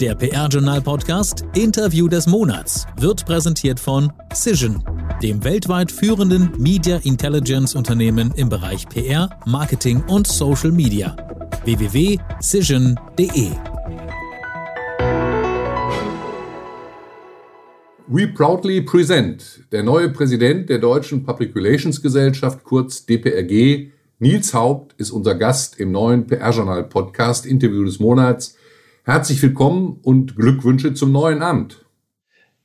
Der 0.00 0.14
PR-Journal-Podcast 0.14 1.46
Interview 1.54 2.06
des 2.06 2.26
Monats 2.26 2.86
wird 2.98 3.24
präsentiert 3.24 3.80
von 3.80 4.12
Cision, 4.30 4.84
dem 5.22 5.42
weltweit 5.42 5.90
führenden 5.90 6.52
Media 6.58 6.98
Intelligence-Unternehmen 6.98 8.30
im 8.36 8.50
Bereich 8.50 8.86
PR, 8.90 9.30
Marketing 9.46 10.04
und 10.08 10.26
Social 10.26 10.70
Media. 10.70 11.16
www.cision.de 11.64 13.50
We 18.08 18.28
proudly 18.28 18.82
present 18.82 19.60
der 19.72 19.82
neue 19.82 20.10
Präsident 20.10 20.68
der 20.68 20.78
Deutschen 20.78 21.24
Public 21.24 21.56
Relations 21.56 22.02
Gesellschaft, 22.02 22.64
kurz 22.64 23.06
DPRG, 23.06 23.92
Nils 24.18 24.52
Haupt, 24.52 24.94
ist 24.98 25.10
unser 25.10 25.34
Gast 25.34 25.80
im 25.80 25.90
neuen 25.90 26.26
PR-Journal-Podcast 26.26 27.46
Interview 27.46 27.84
des 27.84 27.98
Monats. 27.98 28.55
Herzlich 29.08 29.40
willkommen 29.40 30.00
und 30.02 30.34
Glückwünsche 30.34 30.92
zum 30.92 31.12
neuen 31.12 31.40
Amt. 31.40 31.86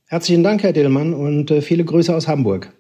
Herzlichen 0.08 0.42
Dank, 0.42 0.64
Herr 0.64 0.74
Dillmann, 0.74 1.14
und 1.14 1.52
äh, 1.52 1.62
viele 1.62 1.86
Grüße 1.86 2.16
aus 2.16 2.28
Hamburg. 2.28 2.74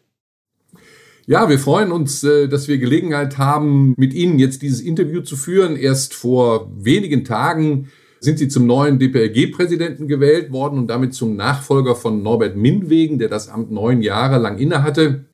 Ja, 1.27 1.47
wir 1.47 1.59
freuen 1.59 1.91
uns, 1.91 2.23
äh, 2.23 2.47
dass 2.47 2.67
wir 2.67 2.79
Gelegenheit 2.79 3.37
haben, 3.37 3.93
mit 3.97 4.15
Ihnen 4.15 4.39
jetzt 4.39 4.63
dieses 4.63 4.81
Interview 4.81 5.21
zu 5.21 5.35
führen. 5.35 5.75
Erst 5.75 6.15
vor 6.15 6.71
wenigen 6.75 7.23
Tagen 7.23 7.89
sind 8.19 8.39
Sie 8.39 8.47
zum 8.47 8.65
neuen 8.65 8.97
DPRG-Präsidenten 8.97 10.07
gewählt 10.07 10.51
worden 10.51 10.79
und 10.79 10.87
damit 10.87 11.13
zum 11.13 11.35
Nachfolger 11.35 11.95
von 11.95 12.23
Norbert 12.23 12.55
Minwegen, 12.55 13.19
der 13.19 13.29
das 13.29 13.47
Amt 13.47 13.69
neun 13.69 14.01
Jahre 14.01 14.39
lang 14.39 14.57
innehatte. 14.57 15.25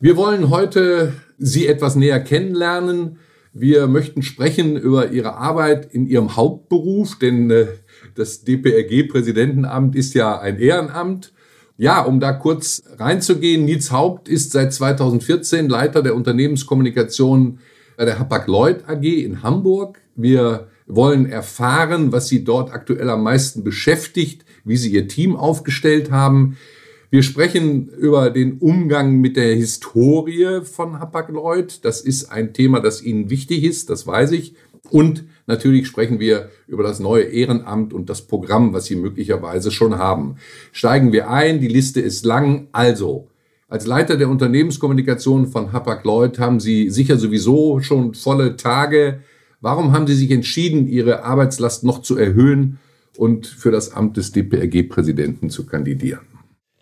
Wir 0.00 0.16
wollen 0.16 0.48
heute 0.48 1.12
Sie 1.36 1.66
etwas 1.66 1.96
näher 1.96 2.20
kennenlernen, 2.20 3.18
wir 3.60 3.86
möchten 3.86 4.22
sprechen 4.22 4.76
über 4.76 5.10
Ihre 5.10 5.34
Arbeit 5.34 5.92
in 5.92 6.06
Ihrem 6.06 6.36
Hauptberuf, 6.36 7.18
denn 7.18 7.50
äh, 7.50 7.66
das 8.14 8.44
DPRG-Präsidentenamt 8.44 9.96
ist 9.96 10.14
ja 10.14 10.38
ein 10.38 10.58
Ehrenamt. 10.58 11.32
Ja, 11.76 12.02
um 12.02 12.18
da 12.18 12.32
kurz 12.32 12.82
reinzugehen, 12.98 13.64
Nils 13.64 13.92
Haupt 13.92 14.28
ist 14.28 14.52
seit 14.52 14.72
2014 14.72 15.68
Leiter 15.68 16.02
der 16.02 16.14
Unternehmenskommunikation 16.16 17.60
bei 17.96 18.04
der 18.04 18.18
Hapag-Lloyd 18.18 18.88
AG 18.88 19.04
in 19.04 19.42
Hamburg. 19.42 20.00
Wir 20.16 20.68
wollen 20.86 21.26
erfahren, 21.26 22.10
was 22.12 22.28
Sie 22.28 22.44
dort 22.44 22.72
aktuell 22.72 23.10
am 23.10 23.22
meisten 23.22 23.62
beschäftigt, 23.62 24.44
wie 24.64 24.76
Sie 24.76 24.90
Ihr 24.90 25.06
Team 25.06 25.36
aufgestellt 25.36 26.10
haben. 26.10 26.56
Wir 27.10 27.22
sprechen 27.22 27.88
über 27.88 28.28
den 28.28 28.58
Umgang 28.58 29.18
mit 29.22 29.38
der 29.38 29.54
Historie 29.54 30.60
von 30.62 31.00
Hapag-Lloyd. 31.00 31.82
Das 31.82 32.02
ist 32.02 32.30
ein 32.30 32.52
Thema, 32.52 32.80
das 32.80 33.02
Ihnen 33.02 33.30
wichtig 33.30 33.64
ist, 33.64 33.88
das 33.88 34.06
weiß 34.06 34.32
ich. 34.32 34.54
Und 34.90 35.24
natürlich 35.46 35.86
sprechen 35.86 36.20
wir 36.20 36.50
über 36.66 36.82
das 36.82 37.00
neue 37.00 37.22
Ehrenamt 37.22 37.94
und 37.94 38.10
das 38.10 38.26
Programm, 38.26 38.74
was 38.74 38.84
Sie 38.84 38.96
möglicherweise 38.96 39.70
schon 39.70 39.96
haben. 39.96 40.36
Steigen 40.70 41.10
wir 41.10 41.30
ein, 41.30 41.62
die 41.62 41.68
Liste 41.68 42.02
ist 42.02 42.26
lang. 42.26 42.68
Also, 42.72 43.28
als 43.68 43.86
Leiter 43.86 44.18
der 44.18 44.28
Unternehmenskommunikation 44.28 45.46
von 45.46 45.72
Hapag-Lloyd 45.72 46.38
haben 46.38 46.60
Sie 46.60 46.90
sicher 46.90 47.16
sowieso 47.16 47.80
schon 47.80 48.12
volle 48.12 48.56
Tage. 48.56 49.20
Warum 49.62 49.92
haben 49.92 50.06
Sie 50.06 50.14
sich 50.14 50.30
entschieden, 50.30 50.86
Ihre 50.86 51.24
Arbeitslast 51.24 51.84
noch 51.84 52.02
zu 52.02 52.18
erhöhen 52.18 52.78
und 53.16 53.46
für 53.46 53.70
das 53.70 53.94
Amt 53.94 54.18
des 54.18 54.32
DPRG-Präsidenten 54.32 55.48
zu 55.48 55.64
kandidieren? 55.64 56.27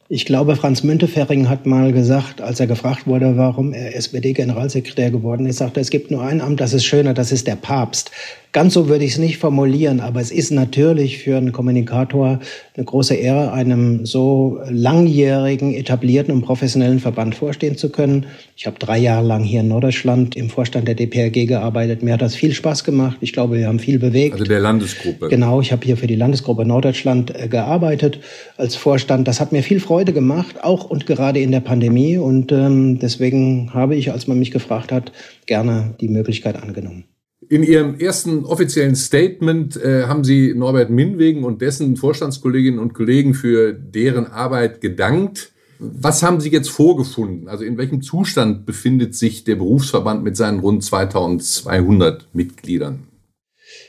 Ich 0.09 0.25
glaube, 0.25 0.55
Franz 0.55 0.85
Müntefering 0.85 1.49
hat 1.49 1.67
mal 1.67 1.93
gesagt, 1.93 2.41
als 2.41 2.61
er 2.61 2.69
gefragt 2.69 3.09
wurde, 3.09 3.37
warum 3.37 3.73
er 3.73 3.97
SPD-Generalsekretär 3.97 5.11
geworden 5.11 5.47
ist, 5.47 5.57
sagte, 5.57 5.81
es 5.81 5.91
gibt 5.91 6.13
nur 6.13 6.23
ein 6.23 6.41
Amt, 6.41 6.61
das 6.61 6.75
ist 6.75 6.85
schöner, 6.85 7.13
das 7.13 7.33
ist 7.33 7.49
der 7.49 7.57
Papst. 7.57 8.13
Ganz 8.53 8.73
so 8.73 8.89
würde 8.89 9.05
ich 9.05 9.13
es 9.13 9.19
nicht 9.19 9.37
formulieren, 9.37 10.01
aber 10.01 10.21
es 10.21 10.31
ist 10.31 10.51
natürlich 10.51 11.19
für 11.19 11.37
einen 11.37 11.53
Kommunikator 11.53 12.41
eine 12.75 12.85
große 12.85 13.15
Ehre, 13.15 13.53
einem 13.53 14.07
so 14.07 14.61
langjährigen, 14.69 15.75
etablierten 15.75 16.33
und 16.33 16.43
professionellen 16.43 16.99
Verband 16.99 17.35
vorstehen 17.35 17.77
zu 17.77 17.91
können. 17.91 18.27
Ich 18.57 18.67
habe 18.67 18.79
drei 18.79 18.99
Jahre 18.99 19.27
lang 19.27 19.45
hier 19.45 19.61
in 19.61 19.69
Norddeutschland 19.69 20.37
im 20.37 20.49
Vorstand 20.49 20.89
der 20.89 20.95
DPRG 20.95 21.47
gearbeitet. 21.47 22.03
Mir 22.03 22.15
hat 22.15 22.23
das 22.23 22.35
viel 22.35 22.53
Spaß 22.53 22.85
gemacht. 22.85 23.19
Ich 23.21 23.33
glaube, 23.33 23.59
wir 23.59 23.69
haben 23.69 23.79
viel 23.79 23.99
bewegt. 23.99 24.33
Also 24.33 24.45
der 24.45 24.61
Landesgruppe. 24.61 25.29
Genau, 25.29 25.61
ich 25.61 25.73
habe 25.73 25.85
hier 25.85 25.97
für 25.97 26.07
die 26.07 26.17
Landesgruppe 26.17 26.65
Norddeutschland 26.65 27.35
äh, 27.39 27.49
gearbeitet 27.49 28.21
als 28.57 28.75
Vorstand. 28.75 29.29
Das 29.29 29.41
hat 29.41 29.53
mir 29.53 29.63
viel 29.63 29.81
Freude 29.81 30.13
gemacht, 30.13 30.65
auch 30.65 30.85
und 30.85 31.07
gerade 31.07 31.41
in 31.41 31.53
der 31.53 31.61
Pandemie. 31.61 32.17
Und 32.17 32.53
ähm, 32.53 32.99
deswegen 32.99 33.75
habe 33.75 33.97
ich, 33.97 34.13
als 34.13 34.27
man 34.27 34.39
mich 34.39 34.51
gefragt 34.51 34.93
hat, 34.93 35.13
gerne 35.45 35.95
die 36.01 36.09
Möglichkeit 36.09 36.57
angenommen. 36.57 37.05
In 37.49 37.63
Ihrem 37.63 37.99
ersten 37.99 38.45
offiziellen 38.45 38.97
Statement 38.97 39.77
äh, 39.77 40.05
haben 40.05 40.25
Sie 40.25 40.53
Norbert 40.55 40.91
Minwegen 40.91 41.45
und 41.45 41.63
dessen 41.63 41.97
Vorstandskolleginnen 41.97 42.81
und 42.81 42.93
Kollegen 42.93 43.35
für 43.35 43.73
deren 43.73 44.27
Arbeit 44.27 44.81
gedankt. 44.81 45.53
Was 45.79 46.23
haben 46.23 46.41
Sie 46.41 46.51
jetzt 46.51 46.71
vorgefunden? 46.71 47.49
Also 47.49 47.65
in 47.65 47.77
welchem 47.79 48.03
Zustand 48.03 48.67
befindet 48.67 49.15
sich 49.15 49.45
der 49.45 49.57
Berufsverband 49.57 50.25
mit 50.25 50.37
seinen 50.37 50.59
rund 50.59 50.83
2200 50.83 52.27
Mitgliedern? 52.33 53.06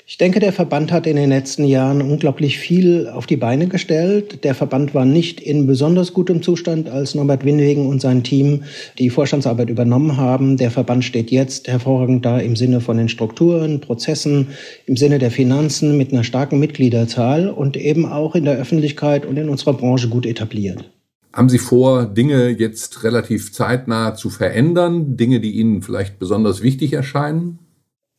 Ich 0.09 0.17
denke, 0.17 0.39
der 0.39 0.53
Verband 0.53 0.93
hat 0.93 1.05
in 1.05 1.17
den 1.17 1.27
letzten 1.27 1.65
Jahren 1.65 2.01
unglaublich 2.01 2.57
viel 2.57 3.09
auf 3.09 3.25
die 3.25 3.35
Beine 3.35 3.67
gestellt. 3.67 4.45
Der 4.45 4.55
Verband 4.55 4.95
war 4.95 5.03
nicht 5.03 5.41
in 5.41 5.67
besonders 5.67 6.13
gutem 6.13 6.41
Zustand, 6.41 6.87
als 6.87 7.13
Norbert 7.13 7.43
Winwegen 7.43 7.87
und 7.87 7.99
sein 7.99 8.23
Team 8.23 8.63
die 8.99 9.09
Vorstandsarbeit 9.09 9.69
übernommen 9.69 10.15
haben. 10.15 10.55
Der 10.55 10.71
Verband 10.71 11.03
steht 11.03 11.29
jetzt 11.29 11.67
hervorragend 11.67 12.25
da 12.25 12.39
im 12.39 12.55
Sinne 12.55 12.79
von 12.79 12.95
den 12.95 13.09
Strukturen, 13.09 13.81
Prozessen, 13.81 14.47
im 14.85 14.95
Sinne 14.95 15.19
der 15.19 15.29
Finanzen 15.29 15.97
mit 15.97 16.13
einer 16.13 16.23
starken 16.23 16.57
Mitgliederzahl 16.57 17.49
und 17.49 17.75
eben 17.75 18.05
auch 18.05 18.33
in 18.33 18.45
der 18.45 18.55
Öffentlichkeit 18.55 19.25
und 19.25 19.35
in 19.35 19.49
unserer 19.49 19.73
Branche 19.73 20.07
gut 20.07 20.25
etabliert. 20.25 20.89
Haben 21.33 21.49
Sie 21.49 21.59
vor, 21.59 22.05
Dinge 22.05 22.47
jetzt 22.47 23.03
relativ 23.03 23.51
zeitnah 23.51 24.15
zu 24.15 24.29
verändern? 24.29 25.17
Dinge, 25.17 25.41
die 25.41 25.51
Ihnen 25.51 25.81
vielleicht 25.81 26.17
besonders 26.17 26.63
wichtig 26.63 26.93
erscheinen? 26.93 27.59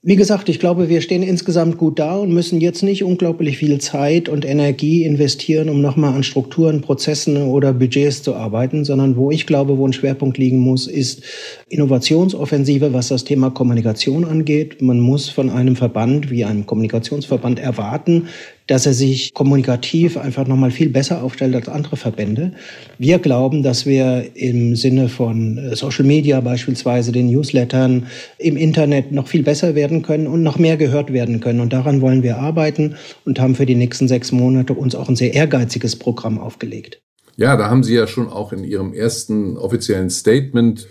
Wie 0.01 0.15
gesagt, 0.15 0.49
ich 0.49 0.61
glaube, 0.61 0.89
wir 0.89 1.01
stehen 1.01 1.25
insgesamt 1.25 1.77
gut 1.77 1.99
da 1.99 2.15
und 2.19 2.33
müssen 2.33 2.61
jetzt 2.61 2.85
nicht 2.85 3.03
unglaublich 3.03 3.59
viel 3.59 3.81
Zeit 3.81 4.29
und 4.29 4.45
Energie 4.45 5.03
investieren, 5.03 5.69
um 5.69 5.81
nochmal 5.81 6.15
an 6.15 6.23
Strukturen, 6.23 6.83
Prozessen 6.83 7.37
oder 7.37 7.73
Budgets 7.73 8.23
zu 8.23 8.37
arbeiten, 8.37 8.85
sondern 8.85 9.17
wo 9.17 9.33
ich 9.33 9.45
glaube, 9.45 9.77
wo 9.77 9.85
ein 9.85 9.93
Schwerpunkt 9.93 10.39
liegen 10.39 10.59
muss, 10.59 10.87
ist 10.87 11.25
Innovationsoffensive, 11.69 12.93
was 12.93 13.09
das 13.09 13.25
Thema 13.25 13.51
Kommunikation 13.51 14.25
angeht. 14.25 14.81
Man 14.81 15.01
muss 15.01 15.31
von 15.31 15.51
einem 15.51 15.75
Verband 15.75 16.31
wie 16.31 16.45
einem 16.45 16.65
Kommunikationsverband 16.65 17.59
erwarten, 17.59 18.29
dass 18.69 18.87
er 18.87 18.93
sich 18.93 19.34
kommunikativ 19.34 20.17
einfach 20.17 20.47
nochmal 20.47 20.71
viel 20.71 20.91
besser 20.91 21.23
aufstellt 21.23 21.56
als 21.56 21.69
andere 21.69 21.97
Verbände. 21.97 22.53
Wir 22.99 23.19
glauben, 23.19 23.62
dass 23.62 23.87
wir 23.87 24.31
im 24.34 24.77
Sinne 24.77 25.09
von 25.09 25.59
äh, 25.59 25.75
Social 25.75 26.05
Media 26.05 26.41
beispielsweise, 26.41 27.11
den 27.11 27.29
Newslettern, 27.31 28.06
im 28.39 28.56
Internet 28.56 29.11
noch 29.11 29.27
viel 29.27 29.43
besser 29.43 29.75
werden 29.75 30.03
können 30.03 30.27
und 30.27 30.43
noch 30.43 30.59
mehr 30.59 30.77
gehört 30.77 31.12
werden 31.12 31.41
können. 31.41 31.61
Und 31.61 31.73
daran 31.73 32.01
wollen 32.01 32.23
wir 32.23 32.39
arbeiten 32.39 32.95
und 33.25 33.41
haben 33.41 33.55
für 33.55 33.67
die 33.67 33.75
nächsten 33.75 34.06
sechs 34.06 34.31
Monate 34.31 34.75
uns 34.75 34.95
auch 34.95 35.09
ein 35.09 35.17
sehr 35.17 35.35
ehrgeiziges 35.35 35.97
Programm 35.97 36.39
aufgelegt. 36.39 37.00
Ja, 37.37 37.56
da 37.56 37.71
haben 37.71 37.83
Sie 37.83 37.95
ja 37.95 38.06
schon 38.06 38.29
auch 38.29 38.53
in 38.53 38.65
Ihrem 38.65 38.93
ersten 38.93 39.56
offiziellen 39.56 40.11
Statement 40.11 40.87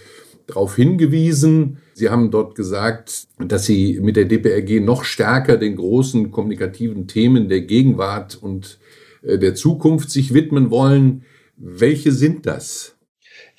darauf 0.47 0.75
hingewiesen. 0.75 1.77
Sie 1.97 2.09
haben 2.09 2.29
dort 2.29 2.53
gesagt, 2.53 3.27
dass 3.39 3.65
Sie 3.65 3.99
mit 3.99 4.17
der 4.17 4.25
DPRG 4.25 4.85
noch 4.85 5.03
stärker 5.03 5.57
den 5.57 5.75
großen 5.75 6.29
kommunikativen 6.29 7.07
Themen 7.07 7.49
der 7.49 7.61
Gegenwart 7.61 8.37
und 8.39 8.77
äh, 9.23 9.39
der 9.39 9.55
Zukunft 9.55 10.11
sich 10.11 10.31
widmen 10.31 10.69
wollen. 10.69 11.23
Welche 11.57 12.11
sind 12.11 12.45
das? 12.45 12.96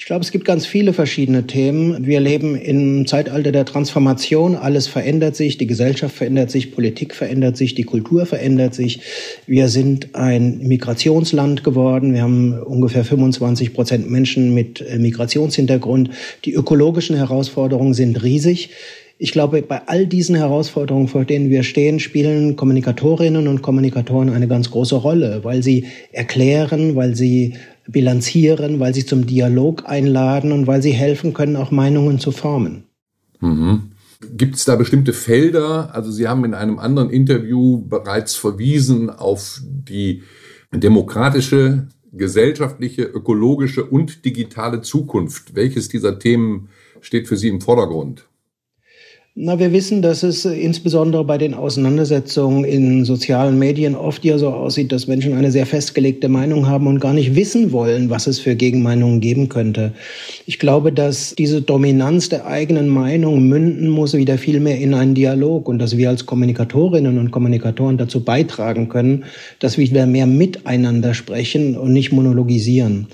Ich 0.00 0.06
glaube, 0.06 0.24
es 0.24 0.30
gibt 0.30 0.44
ganz 0.44 0.64
viele 0.64 0.92
verschiedene 0.92 1.48
Themen. 1.48 2.06
Wir 2.06 2.20
leben 2.20 2.54
im 2.54 3.06
Zeitalter 3.06 3.50
der 3.50 3.64
Transformation. 3.64 4.54
Alles 4.54 4.86
verändert 4.86 5.34
sich, 5.34 5.58
die 5.58 5.66
Gesellschaft 5.66 6.14
verändert 6.14 6.52
sich, 6.52 6.72
Politik 6.72 7.14
verändert 7.14 7.56
sich, 7.56 7.74
die 7.74 7.82
Kultur 7.82 8.24
verändert 8.24 8.74
sich. 8.74 9.00
Wir 9.46 9.68
sind 9.68 10.14
ein 10.14 10.58
Migrationsland 10.58 11.64
geworden. 11.64 12.14
Wir 12.14 12.22
haben 12.22 12.54
ungefähr 12.62 13.04
25 13.04 13.74
Prozent 13.74 14.08
Menschen 14.08 14.54
mit 14.54 14.80
äh, 14.80 14.98
Migrationshintergrund. 14.98 16.10
Die 16.44 16.54
ökologischen 16.54 17.16
Herausforderungen 17.16 17.92
sind 17.92 18.22
riesig. 18.22 18.70
Ich 19.20 19.32
glaube, 19.32 19.62
bei 19.62 19.82
all 19.86 20.06
diesen 20.06 20.36
Herausforderungen, 20.36 21.08
vor 21.08 21.24
denen 21.24 21.50
wir 21.50 21.64
stehen, 21.64 21.98
spielen 21.98 22.54
Kommunikatorinnen 22.54 23.48
und 23.48 23.62
Kommunikatoren 23.62 24.30
eine 24.30 24.46
ganz 24.46 24.70
große 24.70 24.94
Rolle, 24.94 25.40
weil 25.42 25.64
sie 25.64 25.86
erklären, 26.12 26.94
weil 26.94 27.16
sie 27.16 27.54
bilanzieren, 27.88 28.78
weil 28.78 28.94
sie 28.94 29.04
zum 29.04 29.26
Dialog 29.26 29.88
einladen 29.88 30.52
und 30.52 30.66
weil 30.66 30.82
sie 30.82 30.92
helfen 30.92 31.34
können, 31.34 31.56
auch 31.56 31.70
Meinungen 31.70 32.20
zu 32.20 32.30
formen. 32.30 32.84
Mhm. 33.40 33.92
Gibt 34.36 34.56
es 34.56 34.64
da 34.64 34.76
bestimmte 34.76 35.12
Felder? 35.12 35.94
Also 35.94 36.10
Sie 36.10 36.26
haben 36.26 36.44
in 36.44 36.54
einem 36.54 36.78
anderen 36.78 37.10
Interview 37.10 37.78
bereits 37.86 38.34
verwiesen 38.34 39.10
auf 39.10 39.60
die 39.64 40.22
demokratische, 40.72 41.86
gesellschaftliche, 42.12 43.02
ökologische 43.02 43.84
und 43.84 44.24
digitale 44.24 44.82
Zukunft. 44.82 45.54
Welches 45.54 45.88
dieser 45.88 46.18
Themen 46.18 46.68
steht 47.00 47.28
für 47.28 47.36
Sie 47.36 47.48
im 47.48 47.60
Vordergrund? 47.60 48.28
Na, 49.34 49.60
wir 49.60 49.72
wissen, 49.72 50.02
dass 50.02 50.24
es 50.24 50.44
insbesondere 50.44 51.22
bei 51.24 51.38
den 51.38 51.54
Auseinandersetzungen 51.54 52.64
in 52.64 53.04
sozialen 53.04 53.56
Medien 53.56 53.94
oft 53.94 54.24
ja 54.24 54.36
so 54.36 54.48
aussieht, 54.48 54.90
dass 54.90 55.06
Menschen 55.06 55.32
eine 55.32 55.52
sehr 55.52 55.64
festgelegte 55.64 56.28
Meinung 56.28 56.66
haben 56.66 56.88
und 56.88 56.98
gar 56.98 57.12
nicht 57.12 57.36
wissen 57.36 57.70
wollen, 57.70 58.10
was 58.10 58.26
es 58.26 58.40
für 58.40 58.56
Gegenmeinungen 58.56 59.20
geben 59.20 59.48
könnte. 59.48 59.92
Ich 60.46 60.58
glaube, 60.58 60.92
dass 60.92 61.36
diese 61.36 61.62
Dominanz 61.62 62.30
der 62.30 62.46
eigenen 62.46 62.88
Meinung 62.88 63.46
münden 63.46 63.88
muss 63.88 64.14
wieder 64.14 64.38
viel 64.38 64.58
mehr 64.58 64.78
in 64.78 64.92
einen 64.92 65.14
Dialog 65.14 65.68
und 65.68 65.78
dass 65.78 65.96
wir 65.96 66.08
als 66.08 66.26
Kommunikatorinnen 66.26 67.16
und 67.16 67.30
Kommunikatoren 67.30 67.96
dazu 67.96 68.24
beitragen 68.24 68.88
können, 68.88 69.24
dass 69.60 69.78
wir 69.78 69.88
wieder 69.88 70.06
mehr 70.06 70.26
miteinander 70.26 71.14
sprechen 71.14 71.76
und 71.76 71.92
nicht 71.92 72.10
monologisieren. 72.10 73.06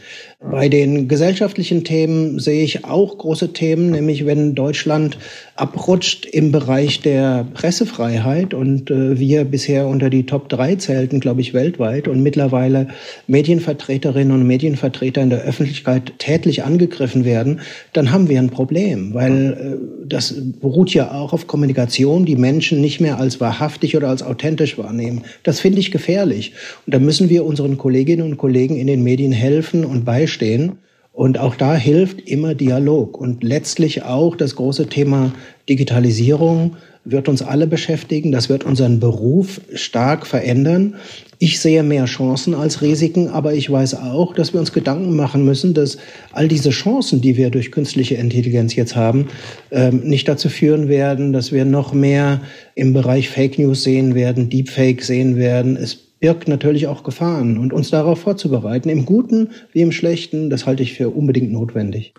Bei 0.50 0.68
den 0.68 1.08
gesellschaftlichen 1.08 1.84
Themen 1.84 2.38
sehe 2.38 2.64
ich 2.64 2.84
auch 2.84 3.16
große 3.16 3.54
Themen, 3.54 3.90
nämlich 3.90 4.26
wenn 4.26 4.54
Deutschland 4.54 5.16
abrutscht 5.56 6.26
im 6.26 6.52
Bereich 6.52 7.00
der 7.00 7.46
Pressefreiheit 7.54 8.52
und 8.52 8.90
äh, 8.90 9.18
wir 9.18 9.44
bisher 9.44 9.86
unter 9.86 10.10
die 10.10 10.26
Top 10.26 10.50
3 10.50 10.76
zählten, 10.76 11.20
glaube 11.20 11.40
ich, 11.40 11.54
weltweit 11.54 12.08
und 12.08 12.22
mittlerweile 12.22 12.88
Medienvertreterinnen 13.26 14.34
und 14.34 14.46
Medienvertreter 14.46 15.22
in 15.22 15.30
der 15.30 15.42
Öffentlichkeit 15.42 16.18
tätlich 16.18 16.62
angegriffen 16.62 17.24
werden, 17.24 17.60
dann 17.94 18.12
haben 18.12 18.28
wir 18.28 18.38
ein 18.38 18.50
Problem, 18.50 19.14
weil 19.14 19.52
äh, 19.52 20.06
das 20.06 20.34
beruht 20.60 20.92
ja 20.92 21.12
auch 21.12 21.32
auf 21.32 21.46
Kommunikation, 21.46 22.26
die 22.26 22.36
Menschen 22.36 22.82
nicht 22.82 23.00
mehr 23.00 23.18
als 23.18 23.40
wahrhaftig 23.40 23.96
oder 23.96 24.08
als 24.08 24.22
authentisch 24.22 24.76
wahrnehmen. 24.76 25.22
Das 25.42 25.60
finde 25.60 25.80
ich 25.80 25.90
gefährlich. 25.90 26.52
Und 26.84 26.94
da 26.94 26.98
müssen 26.98 27.30
wir 27.30 27.46
unseren 27.46 27.78
Kolleginnen 27.78 28.22
und 28.22 28.36
Kollegen 28.36 28.76
in 28.76 28.86
den 28.86 29.02
Medien 29.02 29.32
helfen 29.32 29.86
und 29.86 30.04
beistehen 30.04 30.33
stehen. 30.34 30.78
Und 31.14 31.38
auch 31.38 31.54
da 31.54 31.76
hilft 31.76 32.28
immer 32.28 32.54
Dialog. 32.54 33.18
Und 33.18 33.44
letztlich 33.44 34.02
auch 34.02 34.36
das 34.36 34.56
große 34.56 34.88
Thema 34.88 35.32
Digitalisierung 35.68 36.76
wird 37.04 37.28
uns 37.28 37.40
alle 37.42 37.66
beschäftigen. 37.66 38.32
Das 38.32 38.48
wird 38.48 38.64
unseren 38.64 38.98
Beruf 38.98 39.60
stark 39.74 40.26
verändern. 40.26 40.96
Ich 41.38 41.60
sehe 41.60 41.82
mehr 41.82 42.06
Chancen 42.06 42.54
als 42.54 42.80
Risiken, 42.80 43.28
aber 43.28 43.54
ich 43.54 43.70
weiß 43.70 43.94
auch, 43.94 44.34
dass 44.34 44.54
wir 44.54 44.60
uns 44.60 44.72
Gedanken 44.72 45.14
machen 45.14 45.44
müssen, 45.44 45.74
dass 45.74 45.98
all 46.32 46.48
diese 46.48 46.70
Chancen, 46.70 47.20
die 47.20 47.36
wir 47.36 47.50
durch 47.50 47.70
künstliche 47.70 48.14
Intelligenz 48.14 48.74
jetzt 48.74 48.96
haben, 48.96 49.28
ähm, 49.70 50.00
nicht 50.00 50.26
dazu 50.26 50.48
führen 50.48 50.88
werden, 50.88 51.32
dass 51.32 51.52
wir 51.52 51.64
noch 51.64 51.92
mehr 51.92 52.40
im 52.74 52.92
Bereich 52.92 53.28
Fake 53.28 53.58
News 53.58 53.84
sehen 53.84 54.14
werden, 54.14 54.48
Deepfake 54.48 55.02
sehen 55.02 55.36
werden. 55.36 55.76
Es 55.76 56.03
birgt 56.20 56.48
natürlich 56.48 56.86
auch 56.86 57.04
Gefahren. 57.04 57.58
Und 57.58 57.72
uns 57.72 57.90
darauf 57.90 58.20
vorzubereiten, 58.20 58.88
im 58.88 59.04
Guten 59.04 59.50
wie 59.72 59.82
im 59.82 59.92
Schlechten, 59.92 60.50
das 60.50 60.66
halte 60.66 60.82
ich 60.82 60.94
für 60.94 61.10
unbedingt 61.10 61.52
notwendig. 61.52 62.14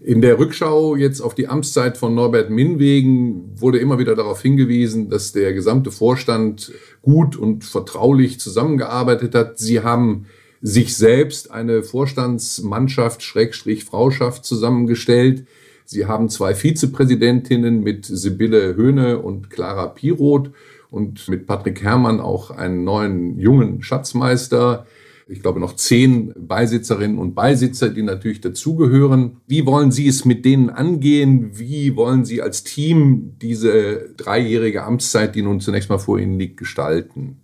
In 0.00 0.20
der 0.20 0.38
Rückschau 0.38 0.94
jetzt 0.94 1.20
auf 1.20 1.34
die 1.34 1.48
Amtszeit 1.48 1.96
von 1.98 2.14
Norbert 2.14 2.50
Minwegen 2.50 3.50
wurde 3.56 3.78
immer 3.78 3.98
wieder 3.98 4.14
darauf 4.14 4.40
hingewiesen, 4.40 5.10
dass 5.10 5.32
der 5.32 5.52
gesamte 5.52 5.90
Vorstand 5.90 6.72
gut 7.02 7.36
und 7.36 7.64
vertraulich 7.64 8.38
zusammengearbeitet 8.38 9.34
hat. 9.34 9.58
Sie 9.58 9.80
haben 9.80 10.26
sich 10.62 10.96
selbst 10.96 11.50
eine 11.50 11.82
Vorstandsmannschaft, 11.82 13.22
Schrägstrich 13.22 13.84
Frauschaft 13.84 14.44
zusammengestellt. 14.44 15.46
Sie 15.84 16.06
haben 16.06 16.28
zwei 16.28 16.54
Vizepräsidentinnen 16.54 17.82
mit 17.82 18.06
Sibylle 18.06 18.76
Höhne 18.76 19.18
und 19.18 19.50
Clara 19.50 19.86
Piroth 19.86 20.50
und 20.90 21.28
mit 21.28 21.46
Patrick 21.46 21.82
Herrmann 21.82 22.20
auch 22.20 22.50
einen 22.50 22.84
neuen 22.84 23.38
jungen 23.38 23.82
Schatzmeister. 23.82 24.86
Ich 25.26 25.42
glaube 25.42 25.60
noch 25.60 25.76
zehn 25.76 26.32
Beisitzerinnen 26.38 27.18
und 27.18 27.34
Beisitzer, 27.34 27.90
die 27.90 28.02
natürlich 28.02 28.40
dazugehören. 28.40 29.42
Wie 29.46 29.66
wollen 29.66 29.92
Sie 29.92 30.08
es 30.08 30.24
mit 30.24 30.46
denen 30.46 30.70
angehen? 30.70 31.50
Wie 31.58 31.96
wollen 31.96 32.24
Sie 32.24 32.40
als 32.40 32.64
Team 32.64 33.34
diese 33.42 34.14
dreijährige 34.16 34.84
Amtszeit, 34.84 35.34
die 35.34 35.42
nun 35.42 35.60
zunächst 35.60 35.90
mal 35.90 35.98
vor 35.98 36.18
Ihnen 36.18 36.38
liegt, 36.38 36.56
gestalten? 36.56 37.40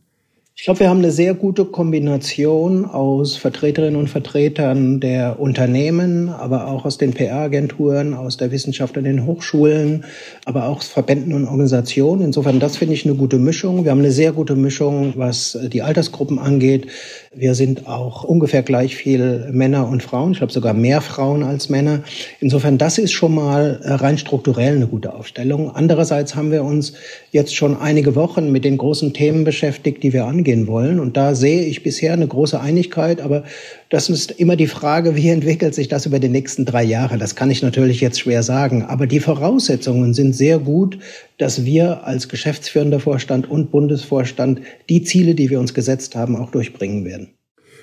Ich 0.56 0.62
glaube, 0.67 0.81
wir 0.81 0.89
haben 0.89 1.01
eine 1.01 1.11
sehr 1.11 1.35
gute 1.35 1.65
Kombination 1.65 2.85
aus 2.85 3.37
Vertreterinnen 3.37 3.99
und 3.99 4.09
Vertretern 4.09 5.01
der 5.01 5.41
Unternehmen, 5.41 6.29
aber 6.29 6.69
auch 6.69 6.85
aus 6.85 6.97
den 6.97 7.12
PR-Agenturen, 7.12 8.15
aus 8.15 8.37
der 8.37 8.53
Wissenschaft 8.53 8.97
an 8.97 9.03
den 9.03 9.27
Hochschulen, 9.27 10.05
aber 10.45 10.69
auch 10.69 10.81
Verbänden 10.81 11.35
und 11.35 11.47
Organisationen. 11.47 12.23
Insofern, 12.23 12.61
das 12.61 12.77
finde 12.77 12.95
ich 12.95 13.05
eine 13.05 13.17
gute 13.17 13.39
Mischung. 13.39 13.83
Wir 13.83 13.91
haben 13.91 13.99
eine 13.99 14.12
sehr 14.12 14.31
gute 14.31 14.55
Mischung, 14.55 15.15
was 15.17 15.59
die 15.73 15.83
Altersgruppen 15.83 16.39
angeht. 16.39 16.87
Wir 17.35 17.56
sind 17.56 17.89
auch 17.89 18.23
ungefähr 18.23 18.62
gleich 18.62 18.95
viel 18.95 19.51
Männer 19.51 19.89
und 19.89 20.05
Frauen. 20.05 20.33
Ich 20.33 20.39
glaube 20.39 20.53
sogar 20.53 20.73
mehr 20.73 21.01
Frauen 21.01 21.43
als 21.43 21.69
Männer. 21.69 22.05
Insofern, 22.39 22.79
das 22.79 22.99
ist 22.99 23.11
schon 23.11 23.35
mal 23.35 23.81
rein 23.83 24.19
strukturell 24.19 24.77
eine 24.77 24.87
gute 24.87 25.15
Aufstellung. 25.15 25.75
Andererseits 25.75 26.37
haben 26.37 26.53
wir 26.53 26.62
uns 26.62 26.93
jetzt 27.33 27.56
schon 27.56 27.77
einige 27.77 28.15
Wochen 28.15 28.53
mit 28.53 28.65
den 28.65 28.79
großen 28.79 29.12
Themen 29.15 29.43
beschäftigt, 29.43 30.05
die 30.05 30.12
wir 30.12 30.27
angehen 30.27 30.44
angehen 30.44 30.67
wollen. 30.67 31.00
Und 31.00 31.17
da 31.17 31.35
sehe 31.35 31.64
ich 31.64 31.82
bisher 31.82 32.12
eine 32.12 32.29
große 32.29 32.61
Einigkeit, 32.61 33.20
aber 33.23 33.44
das 33.88 34.11
ist 34.11 34.31
immer 34.32 34.56
die 34.56 34.67
Frage, 34.67 35.17
wie 35.17 35.31
entwickelt 35.31 35.75
sich 35.75 35.88
das 35.88 36.05
über 36.05 36.19
die 36.19 36.29
nächsten 36.29 36.67
drei 36.67 36.85
Jahre? 36.85 37.17
Das 37.17 37.35
kann 37.35 37.50
ich 37.50 37.62
natürlich 37.62 38.00
jetzt 38.02 38.20
schwer 38.20 38.43
sagen, 38.43 38.82
aber 38.82 39.06
die 39.06 39.20
Voraussetzungen 39.20 40.12
sind 40.12 40.35
sehr 40.35 40.58
gut, 40.58 40.99
dass 41.38 41.64
wir 41.64 42.05
als 42.06 42.29
geschäftsführender 42.29 43.00
Vorstand 43.00 43.50
und 43.50 43.70
Bundesvorstand 43.70 44.61
die 44.91 45.02
Ziele, 45.02 45.35
die 45.35 45.49
wir 45.49 45.61
uns 45.61 45.73
gesetzt 45.73 46.14
haben, 46.14 46.37
auch 46.37 46.50
durchbringen 46.50 47.06
werden. 47.06 47.31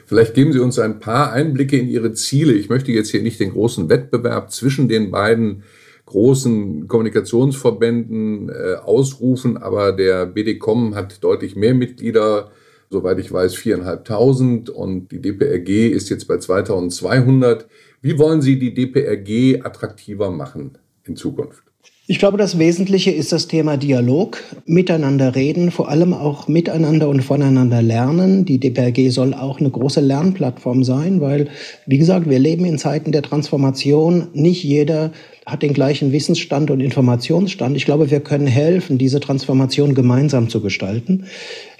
Vielleicht 0.05 0.33
geben 0.33 0.53
Sie 0.53 0.59
uns 0.59 0.77
ein 0.77 0.99
paar 0.99 1.31
Einblicke 1.31 1.77
in 1.77 1.87
Ihre 1.87 2.13
Ziele. 2.13 2.53
Ich 2.53 2.69
möchte 2.69 2.91
jetzt 2.91 3.09
hier 3.09 3.23
nicht 3.23 3.39
den 3.39 3.51
großen 3.51 3.89
Wettbewerb 3.89 4.51
zwischen 4.51 4.87
den 4.87 5.09
beiden 5.09 5.63
großen 6.11 6.89
Kommunikationsverbänden 6.89 8.49
äh, 8.49 8.75
ausrufen, 8.83 9.57
aber 9.57 9.93
der 9.93 10.25
BDCom 10.25 10.93
hat 10.93 11.23
deutlich 11.23 11.55
mehr 11.55 11.73
Mitglieder, 11.73 12.51
soweit 12.89 13.17
ich 13.19 13.31
weiß, 13.31 13.55
viereinhalbtausend 13.55 14.69
und 14.69 15.09
die 15.11 15.21
DPRG 15.21 15.89
ist 15.89 16.09
jetzt 16.09 16.27
bei 16.27 16.37
2200. 16.37 17.67
Wie 18.01 18.19
wollen 18.19 18.41
Sie 18.41 18.59
die 18.59 18.73
DPRG 18.73 19.65
attraktiver 19.65 20.31
machen 20.31 20.77
in 21.05 21.15
Zukunft? 21.15 21.63
Ich 22.07 22.19
glaube, 22.19 22.37
das 22.37 22.59
Wesentliche 22.59 23.11
ist 23.11 23.31
das 23.31 23.47
Thema 23.47 23.77
Dialog, 23.77 24.43
miteinander 24.65 25.33
reden, 25.33 25.71
vor 25.71 25.87
allem 25.87 26.13
auch 26.13 26.49
miteinander 26.49 27.07
und 27.07 27.21
voneinander 27.21 27.81
lernen. 27.81 28.43
Die 28.43 28.59
DPRG 28.59 29.11
soll 29.11 29.33
auch 29.33 29.61
eine 29.61 29.69
große 29.69 30.01
Lernplattform 30.01 30.83
sein, 30.83 31.21
weil, 31.21 31.47
wie 31.85 31.99
gesagt, 31.99 32.29
wir 32.29 32.37
leben 32.37 32.65
in 32.65 32.77
Zeiten 32.77 33.13
der 33.13 33.21
Transformation. 33.21 34.27
Nicht 34.33 34.61
jeder 34.61 35.13
hat 35.51 35.61
den 35.61 35.73
gleichen 35.73 36.13
Wissensstand 36.13 36.71
und 36.71 36.79
Informationsstand. 36.79 37.75
Ich 37.75 37.83
glaube, 37.83 38.09
wir 38.09 38.21
können 38.21 38.47
helfen, 38.47 38.97
diese 38.97 39.19
Transformation 39.19 39.93
gemeinsam 39.93 40.47
zu 40.47 40.61
gestalten. 40.61 41.25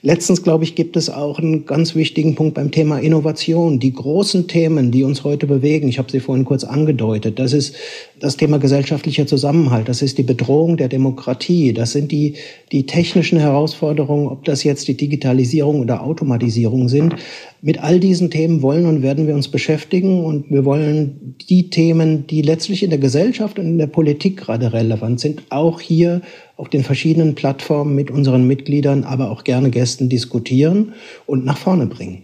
Letztens, 0.04 0.42
glaube 0.42 0.64
ich, 0.64 0.74
gibt 0.74 0.98
es 0.98 1.12
auch 1.12 1.38
einen 1.38 1.68
ganz 1.68 1.94
wichtigen 1.94 2.34
Punkt 2.34 2.56
beim 2.56 2.72
Thema 2.72 2.98
Innovation. 2.98 3.80
Die 3.80 3.94
großen 3.94 4.48
Themen, 4.48 4.90
die 4.90 5.04
uns 5.04 5.24
heute 5.24 5.46
bewegen, 5.46 5.88
ich 5.88 6.00
habe 6.00 6.12
sie 6.12 6.20
vorhin 6.20 6.44
kurz 6.44 6.64
angedeutet, 6.64 7.38
das 7.38 7.54
ist 7.54 7.76
das 8.20 8.36
Thema 8.36 8.58
gesellschaftlicher 8.58 9.28
Zusammenhalt, 9.28 9.88
das 9.90 10.02
ist 10.02 10.18
die 10.18 10.24
Bedrohung 10.24 10.78
der 10.78 10.88
Demokratie, 10.88 11.72
das 11.72 11.92
sind 11.92 12.12
die, 12.12 12.34
die 12.72 12.88
technischen 12.88 13.38
Herausforderungen, 13.38 14.28
ob 14.28 14.44
das 14.46 14.64
jetzt 14.64 14.88
die 14.88 14.98
Digitalisierung 14.98 15.82
oder 15.82 16.02
Automatisierung 16.04 16.90
sind. 16.90 17.16
Mit 17.62 17.84
all 17.84 18.00
diesen 18.00 18.32
Themen 18.32 18.64
wollen 18.64 18.88
und 18.88 19.04
werden 19.04 19.28
wir 19.28 19.36
uns 19.36 19.50
beschäftigen 19.50 20.26
und 20.26 20.50
wir 20.50 20.66
wollen 20.66 21.36
die 21.48 21.70
Themen, 21.70 22.26
die 22.26 22.42
letztlich 22.42 22.82
in 22.82 22.90
der 22.90 22.98
Gesellschaft 22.98 23.60
und 23.60 23.66
in 23.66 23.78
der 23.78 23.86
Politik 23.86 24.38
gerade 24.38 24.74
relevant 24.74 25.20
sind, 25.20 25.44
auch 25.50 25.80
hier 25.80 26.22
auf 26.58 26.70
den 26.70 26.84
verschiedenen 26.84 27.36
Plattformen 27.36 27.96
mit 27.96 28.12
unseren 28.12 28.48
Mitgliedern, 28.48 29.04
aber 29.04 29.32
auch 29.32 29.44
gerne 29.44 29.70
Gästen 29.70 30.10
diskutieren 30.10 30.94
und 31.26 31.46
nach 31.46 31.58
vorne 31.58 31.88
bringen. 31.88 32.24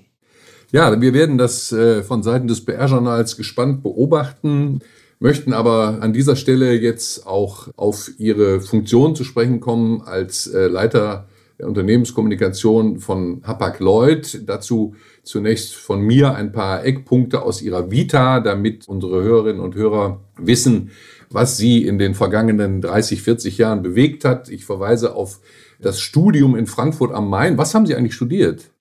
Ja, 0.72 1.00
wir 1.00 1.14
werden 1.14 1.38
das 1.38 1.72
äh, 1.72 2.04
von 2.04 2.24
Seiten 2.24 2.48
des 2.48 2.66
PR-Journals 2.66 3.38
gespannt 3.38 3.84
beobachten, 3.84 4.82
möchten 5.20 5.54
aber 5.54 6.00
an 6.02 6.14
dieser 6.14 6.36
Stelle 6.36 6.74
jetzt 6.74 7.26
auch 7.26 7.70
auf 7.78 8.12
Ihre 8.18 8.60
Funktion 8.60 9.16
zu 9.16 9.24
sprechen 9.24 9.62
kommen 9.62 10.02
als 10.02 10.48
äh, 10.48 10.68
Leiter 10.68 11.28
der 11.58 11.68
Unternehmenskommunikation 11.68 13.00
von 13.00 13.42
Hapag-Lloyd. 13.44 14.44
Dazu 14.46 14.96
zunächst 15.24 15.76
von 15.76 16.02
mir 16.02 16.36
ein 16.36 16.52
paar 16.52 16.86
Eckpunkte 16.86 17.42
aus 17.42 17.62
Ihrer 17.62 17.90
Vita, 17.90 18.40
damit 18.40 18.88
unsere 18.88 19.24
Hörerinnen 19.24 19.62
und 19.62 19.76
Hörer 19.76 20.22
wissen, 20.38 20.92
was 21.30 21.58
Sie 21.58 21.86
in 21.86 22.00
den 22.00 22.16
vergangenen 22.16 22.82
30, 22.82 23.22
40 23.22 23.58
Jahren 23.58 23.82
bewegt 23.82 24.26
hat. 24.26 24.50
Ich 24.50 24.66
verweise 24.66 25.16
auf 25.16 25.40
das 25.80 26.00
Studium 26.00 26.56
in 26.56 26.68
Frankfurt 26.68 27.14
am 27.14 27.30
Main. 27.30 27.58
Was 27.58 27.76
haben 27.76 27.86
Sie 27.86 27.96
eigentlich 27.96 28.16
studiert? 28.16 28.72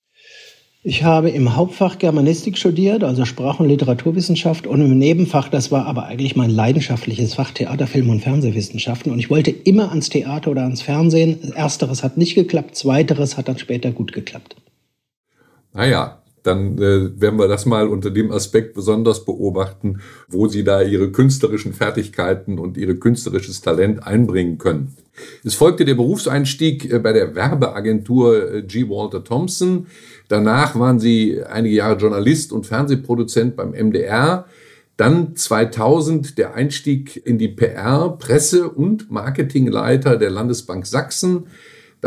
Ich 0.89 1.03
habe 1.03 1.31
im 1.31 1.57
Hauptfach 1.57 1.99
Germanistik 1.99 2.57
studiert, 2.57 3.03
also 3.03 3.25
Sprach- 3.25 3.59
und 3.59 3.69
Literaturwissenschaft 3.69 4.69
und 4.69 4.81
im 4.81 4.97
Nebenfach, 4.97 5.49
das 5.49 5.73
war 5.73 5.85
aber 5.85 6.05
eigentlich 6.05 6.37
mein 6.37 6.49
leidenschaftliches 6.49 7.35
Fach 7.35 7.51
Theater, 7.51 7.89
Film 7.89 8.09
und 8.09 8.21
Fernsehwissenschaften 8.21 9.11
und 9.11 9.19
ich 9.19 9.29
wollte 9.29 9.51
immer 9.51 9.89
ans 9.91 10.11
Theater 10.11 10.53
oder 10.53 10.63
ans 10.63 10.83
Fernsehen. 10.83 11.53
Ersteres 11.55 12.05
hat 12.05 12.17
nicht 12.17 12.37
geklappt, 12.37 12.77
zweiteres 12.77 13.37
hat 13.37 13.49
dann 13.49 13.59
später 13.59 13.91
gut 13.91 14.13
geklappt. 14.13 14.55
Naja, 15.73 16.23
dann 16.47 16.79
äh, 16.79 17.21
werden 17.21 17.39
wir 17.39 17.49
das 17.49 17.67
mal 17.67 17.89
unter 17.89 18.11
dem 18.11 18.31
Aspekt 18.31 18.75
besonders 18.75 19.25
beobachten, 19.25 20.01
wo 20.29 20.49
Sie 20.49 20.65
da 20.65 20.83
Ihre 20.83 21.11
künstlerischen 21.11 21.73
Fertigkeiten 21.73 22.59
und 22.59 22.77
Ihre 22.77 22.97
künstlerisches 22.97 23.61
Talent 23.61 24.07
einbringen 24.07 24.59
können. 24.59 24.97
Es 25.45 25.55
folgte 25.55 25.85
der 25.85 25.95
Berufseinstieg 25.95 26.93
äh, 26.93 26.99
bei 26.99 27.13
der 27.13 27.35
Werbeagentur 27.35 28.55
äh, 28.55 28.63
G. 28.63 28.89
Walter 28.89 29.25
Thompson. 29.25 29.87
Danach 30.29 30.79
waren 30.79 31.01
Sie 31.01 31.43
einige 31.43 31.77
Jahre 31.77 31.99
Journalist 31.99 32.53
und 32.53 32.67
Fernsehproduzent 32.67 33.57
beim 33.57 33.71
MDR. 33.71 34.47
Dann 34.97 35.37
2000 35.37 36.39
der 36.39 36.55
Einstieg 36.55 37.27
in 37.27 37.39
die 37.39 37.49
PR, 37.49 38.17
Presse- 38.19 38.71
und 38.71 39.11
Marketingleiter 39.11 40.17
der 40.17 40.31
Landesbank 40.31 40.87
Sachsen. 40.87 41.47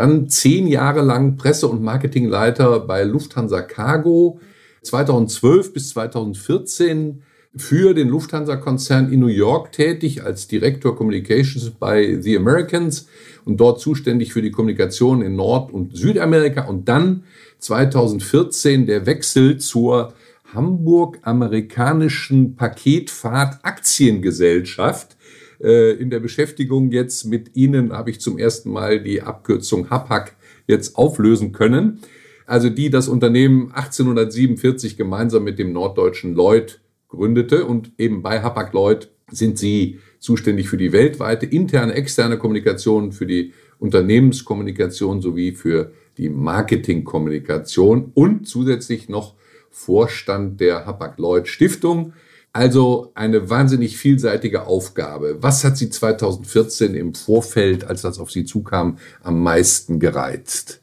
Dann 0.00 0.30
zehn 0.30 0.66
Jahre 0.66 1.02
lang 1.02 1.36
Presse- 1.36 1.68
und 1.68 1.82
Marketingleiter 1.82 2.80
bei 2.80 3.04
Lufthansa 3.04 3.60
Cargo. 3.60 4.40
2012 4.80 5.74
bis 5.74 5.90
2014 5.90 7.20
für 7.54 7.92
den 7.92 8.08
Lufthansa-Konzern 8.08 9.12
in 9.12 9.20
New 9.20 9.26
York 9.26 9.72
tätig 9.72 10.24
als 10.24 10.48
Director 10.48 10.96
Communications 10.96 11.68
bei 11.68 12.18
The 12.18 12.38
Americans 12.38 13.08
und 13.44 13.60
dort 13.60 13.82
zuständig 13.82 14.32
für 14.32 14.40
die 14.40 14.50
Kommunikation 14.50 15.20
in 15.20 15.36
Nord- 15.36 15.70
und 15.70 15.94
Südamerika. 15.94 16.62
Und 16.62 16.88
dann 16.88 17.24
2014 17.58 18.86
der 18.86 19.04
Wechsel 19.04 19.58
zur 19.58 20.14
Hamburg-amerikanischen 20.54 22.56
Paketfahrt 22.56 23.58
Aktiengesellschaft. 23.64 25.18
Äh, 25.62 25.92
in 25.92 26.10
der 26.10 26.20
Beschäftigung 26.20 26.90
jetzt 26.90 27.24
mit 27.24 27.56
Ihnen 27.56 27.92
habe 27.92 28.10
ich 28.10 28.20
zum 28.20 28.38
ersten 28.38 28.70
Mal 28.70 29.02
die 29.02 29.22
Abkürzung 29.22 29.90
HAPAC 29.90 30.36
jetzt 30.66 30.96
auflösen 30.96 31.52
können. 31.52 32.00
Also 32.46 32.68
die 32.68 32.90
das 32.90 33.08
Unternehmen 33.08 33.70
1847 33.72 34.96
gemeinsam 34.96 35.44
mit 35.44 35.58
dem 35.58 35.72
norddeutschen 35.72 36.34
Lloyd 36.34 36.80
gründete 37.08 37.64
und 37.64 37.92
eben 37.98 38.22
bei 38.22 38.42
Hapag 38.42 38.72
Lloyd 38.72 39.08
sind 39.30 39.58
Sie 39.58 39.98
zuständig 40.18 40.68
für 40.68 40.76
die 40.76 40.92
weltweite 40.92 41.46
interne, 41.46 41.94
externe 41.94 42.38
Kommunikation, 42.38 43.12
für 43.12 43.26
die 43.26 43.52
Unternehmenskommunikation 43.78 45.20
sowie 45.20 45.52
für 45.52 45.92
die 46.18 46.28
Marketingkommunikation 46.28 48.10
und 48.14 48.46
zusätzlich 48.46 49.08
noch 49.08 49.34
Vorstand 49.70 50.60
der 50.60 50.84
Hapag-Lloyd 50.84 51.48
Stiftung. 51.48 52.12
Also 52.52 53.12
eine 53.14 53.48
wahnsinnig 53.48 53.96
vielseitige 53.96 54.66
Aufgabe. 54.66 55.38
Was 55.40 55.62
hat 55.62 55.76
Sie 55.76 55.88
2014 55.88 56.94
im 56.94 57.14
Vorfeld, 57.14 57.84
als 57.84 58.02
das 58.02 58.18
auf 58.18 58.30
Sie 58.30 58.44
zukam, 58.44 58.98
am 59.22 59.40
meisten 59.40 60.00
gereizt? 60.00 60.80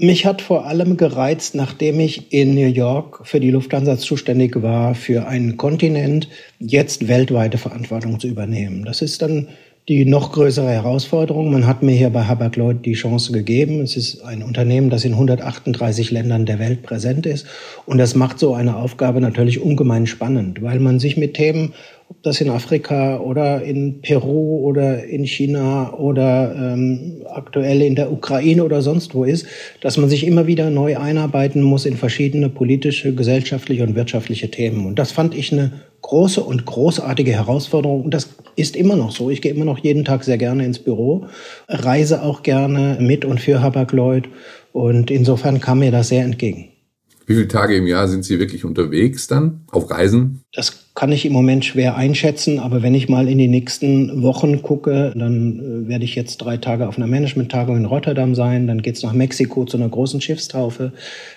Mich 0.00 0.26
hat 0.26 0.42
vor 0.42 0.66
allem 0.66 0.96
gereizt, 0.96 1.54
nachdem 1.54 1.98
ich 1.98 2.32
in 2.32 2.54
New 2.54 2.68
York 2.68 3.26
für 3.26 3.40
die 3.40 3.50
Lufthansa 3.50 3.98
zuständig 3.98 4.62
war, 4.62 4.94
für 4.94 5.26
einen 5.26 5.56
Kontinent 5.56 6.28
jetzt 6.60 7.08
weltweite 7.08 7.58
Verantwortung 7.58 8.20
zu 8.20 8.28
übernehmen. 8.28 8.84
Das 8.84 9.02
ist 9.02 9.22
dann 9.22 9.48
die 9.88 10.04
noch 10.04 10.32
größere 10.32 10.68
Herausforderung. 10.68 11.50
Man 11.50 11.66
hat 11.66 11.82
mir 11.82 11.92
hier 11.92 12.10
bei 12.10 12.24
Hapag-Lloyd 12.24 12.84
die 12.84 12.92
Chance 12.92 13.32
gegeben. 13.32 13.80
Es 13.80 13.96
ist 13.96 14.22
ein 14.22 14.42
Unternehmen, 14.42 14.90
das 14.90 15.06
in 15.06 15.14
138 15.14 16.10
Ländern 16.10 16.44
der 16.44 16.58
Welt 16.58 16.82
präsent 16.82 17.24
ist. 17.24 17.46
Und 17.86 17.96
das 17.96 18.14
macht 18.14 18.38
so 18.38 18.52
eine 18.52 18.76
Aufgabe 18.76 19.22
natürlich 19.22 19.62
ungemein 19.62 20.06
spannend, 20.06 20.62
weil 20.62 20.78
man 20.78 20.98
sich 20.98 21.16
mit 21.16 21.34
Themen 21.34 21.72
ob 22.10 22.22
das 22.22 22.40
in 22.40 22.48
Afrika 22.48 23.18
oder 23.18 23.62
in 23.62 24.00
Peru 24.00 24.60
oder 24.64 25.04
in 25.04 25.26
China 25.26 25.92
oder 25.92 26.54
ähm, 26.56 27.22
aktuell 27.26 27.82
in 27.82 27.96
der 27.96 28.10
Ukraine 28.10 28.64
oder 28.64 28.80
sonst 28.80 29.14
wo 29.14 29.24
ist, 29.24 29.46
dass 29.82 29.98
man 29.98 30.08
sich 30.08 30.26
immer 30.26 30.46
wieder 30.46 30.70
neu 30.70 30.96
einarbeiten 30.96 31.62
muss 31.62 31.84
in 31.84 31.98
verschiedene 31.98 32.48
politische, 32.48 33.14
gesellschaftliche 33.14 33.82
und 33.82 33.94
wirtschaftliche 33.94 34.50
Themen. 34.50 34.86
Und 34.86 34.98
das 34.98 35.12
fand 35.12 35.34
ich 35.34 35.52
eine 35.52 35.82
große 36.00 36.42
und 36.42 36.64
großartige 36.64 37.32
Herausforderung. 37.32 38.04
Und 38.04 38.14
das 38.14 38.30
ist 38.56 38.74
immer 38.74 38.96
noch 38.96 39.10
so. 39.10 39.28
Ich 39.28 39.42
gehe 39.42 39.52
immer 39.52 39.66
noch 39.66 39.78
jeden 39.78 40.06
Tag 40.06 40.24
sehr 40.24 40.38
gerne 40.38 40.64
ins 40.64 40.78
Büro, 40.78 41.26
reise 41.68 42.22
auch 42.22 42.42
gerne 42.42 42.96
mit 43.00 43.26
und 43.26 43.38
für 43.38 43.60
Hapag-Lloyd. 43.60 44.28
Und 44.72 45.10
insofern 45.10 45.60
kam 45.60 45.80
mir 45.80 45.90
das 45.90 46.08
sehr 46.08 46.24
entgegen. 46.24 46.70
Wie 47.26 47.34
viele 47.34 47.48
Tage 47.48 47.76
im 47.76 47.86
Jahr 47.86 48.08
sind 48.08 48.24
Sie 48.24 48.38
wirklich 48.38 48.64
unterwegs 48.64 49.26
dann 49.26 49.64
auf 49.70 49.90
Reisen? 49.90 50.40
Das 50.54 50.87
kann 50.98 51.12
ich 51.12 51.24
im 51.24 51.32
Moment 51.32 51.64
schwer 51.64 51.94
einschätzen, 51.94 52.58
aber 52.58 52.82
wenn 52.82 52.92
ich 52.92 53.08
mal 53.08 53.28
in 53.28 53.38
die 53.38 53.46
nächsten 53.46 54.20
Wochen 54.20 54.62
gucke, 54.62 55.12
dann 55.14 55.84
äh, 55.84 55.88
werde 55.88 56.04
ich 56.04 56.16
jetzt 56.16 56.38
drei 56.38 56.56
Tage 56.56 56.88
auf 56.88 56.96
einer 56.96 57.06
Management-Tagung 57.06 57.76
in 57.76 57.84
Rotterdam 57.84 58.34
sein, 58.34 58.66
dann 58.66 58.82
geht's 58.82 59.04
nach 59.04 59.12
Mexiko 59.12 59.64
zu 59.64 59.76
einer 59.76 59.88
großen 59.88 60.20
Schiffstaufe, 60.20 60.90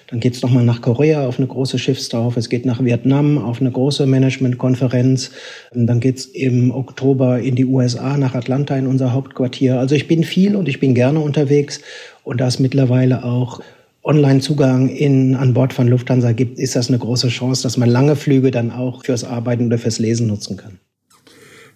dann 0.07 0.19
geht's 0.19 0.41
nochmal 0.41 0.65
nach 0.65 0.81
Korea 0.81 1.27
auf 1.27 1.37
eine 1.37 1.45
große 1.45 1.77
Schiffstaufe, 1.77 2.39
es 2.39 2.49
geht 2.49 2.65
nach 2.65 2.83
Vietnam 2.83 3.37
auf 3.37 3.61
eine 3.61 3.69
große 3.69 4.07
Management-Konferenz, 4.07 5.29
dann 5.71 5.99
geht's 5.99 6.25
im 6.25 6.71
Oktober 6.71 7.39
in 7.39 7.53
die 7.53 7.65
USA, 7.65 8.17
nach 8.17 8.33
Atlanta 8.33 8.75
in 8.75 8.87
unser 8.87 9.13
Hauptquartier. 9.13 9.77
Also 9.77 9.93
ich 9.93 10.07
bin 10.07 10.23
viel 10.23 10.55
und 10.55 10.67
ich 10.69 10.79
bin 10.79 10.95
gerne 10.95 11.19
unterwegs 11.19 11.81
und 12.23 12.41
da 12.41 12.47
ist 12.47 12.59
mittlerweile 12.59 13.23
auch 13.23 13.61
Online-Zugang 14.03 14.89
in, 14.89 15.35
an 15.35 15.53
Bord 15.53 15.73
von 15.73 15.87
Lufthansa 15.87 16.31
gibt, 16.31 16.57
ist 16.57 16.75
das 16.75 16.89
eine 16.89 16.97
große 16.97 17.27
Chance, 17.27 17.63
dass 17.63 17.77
man 17.77 17.89
lange 17.89 18.15
Flüge 18.15 18.51
dann 18.51 18.71
auch 18.71 19.05
fürs 19.05 19.23
Arbeiten 19.23 19.67
oder 19.67 19.77
fürs 19.77 19.99
Lesen 19.99 20.27
nutzen 20.27 20.57
kann. 20.57 20.79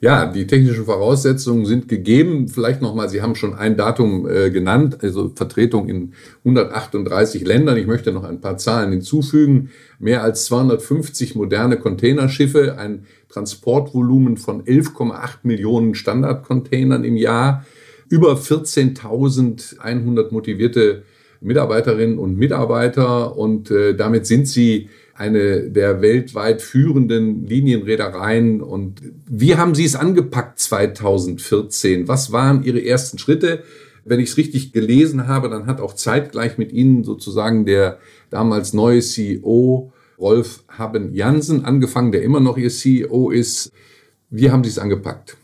Ja, 0.02 0.26
die 0.32 0.46
technischen 0.46 0.86
Voraussetzungen 0.86 1.66
sind 1.66 1.88
gegeben. 1.88 2.48
Vielleicht 2.48 2.82
nochmal, 2.82 3.10
Sie 3.10 3.22
haben 3.22 3.36
schon 3.36 3.54
ein 3.54 3.78
Datum 3.78 4.28
äh, 4.28 4.52
genannt, 4.52 4.98
also 5.02 5.32
Vertretung 5.34 5.88
in 5.88 6.14
138 6.44 7.46
Ländern. 7.46 7.78
Ich 7.78 7.88
möchte 7.88 8.12
noch 8.12 8.24
ein 8.24 8.42
paar 8.42 8.58
Zahlen 8.58 8.92
hinzufügen. 8.92 9.70
Mehr 9.98 10.22
als 10.22 10.46
250 10.46 11.36
moderne 11.36 11.78
Containerschiffe, 11.78 12.78
ein 12.78 13.06
Transportvolumen 13.30 14.38
von 14.38 14.64
11,8 14.64 15.38
Millionen 15.44 15.96
Standardcontainern 15.96 17.04
im 17.04 17.16
Jahr, 17.16 17.66
über 18.10 18.34
14.100 18.34 20.32
motivierte 20.32 21.04
Mitarbeiterinnen 21.42 22.18
und 22.18 22.38
Mitarbeiter 22.38 23.38
und 23.38 23.72
äh, 23.72 23.96
damit 23.96 24.26
sind 24.26 24.48
sie 24.48 24.90
eine 25.16 25.70
der 25.70 26.02
weltweit 26.02 26.62
führenden 26.62 27.48
Linienreedereien. 27.48 28.62
Und 28.62 29.02
wie 29.28 29.56
haben 29.56 29.74
Sie 29.74 29.86
es 29.86 29.96
angepackt 29.96 30.60
2014? 30.60 32.08
Was 32.08 32.32
waren 32.34 32.64
Ihre 32.64 32.86
ersten 32.86 33.18
Schritte? 33.18 33.64
Wenn 34.04 34.20
ich 34.20 34.30
es 34.30 34.38
richtig 34.38 34.74
gelesen 34.74 35.28
habe, 35.28 35.50
dann 35.50 35.68
hat 35.68 35.80
auch 35.80 35.94
zeitgleich 35.94 36.58
mit 36.58 36.74
Ihnen 36.74 37.04
sozusagen 37.04 37.66
der 37.66 37.98
damals 38.30 38.74
neue 38.74 39.00
CEO 39.00 39.92
Rolf 40.20 40.64
Haben 40.68 41.14
Jansen 41.14 41.66
angefangen, 41.66 42.12
der 42.12 42.22
immer 42.22 42.40
noch 42.40 42.58
Ihr 42.58 42.70
CEO 42.70 43.32
ist. 43.32 43.72
Wie 44.30 44.52
haben 44.52 44.64
Sie 44.64 44.70
es 44.70 44.80
angepackt? 44.80 45.38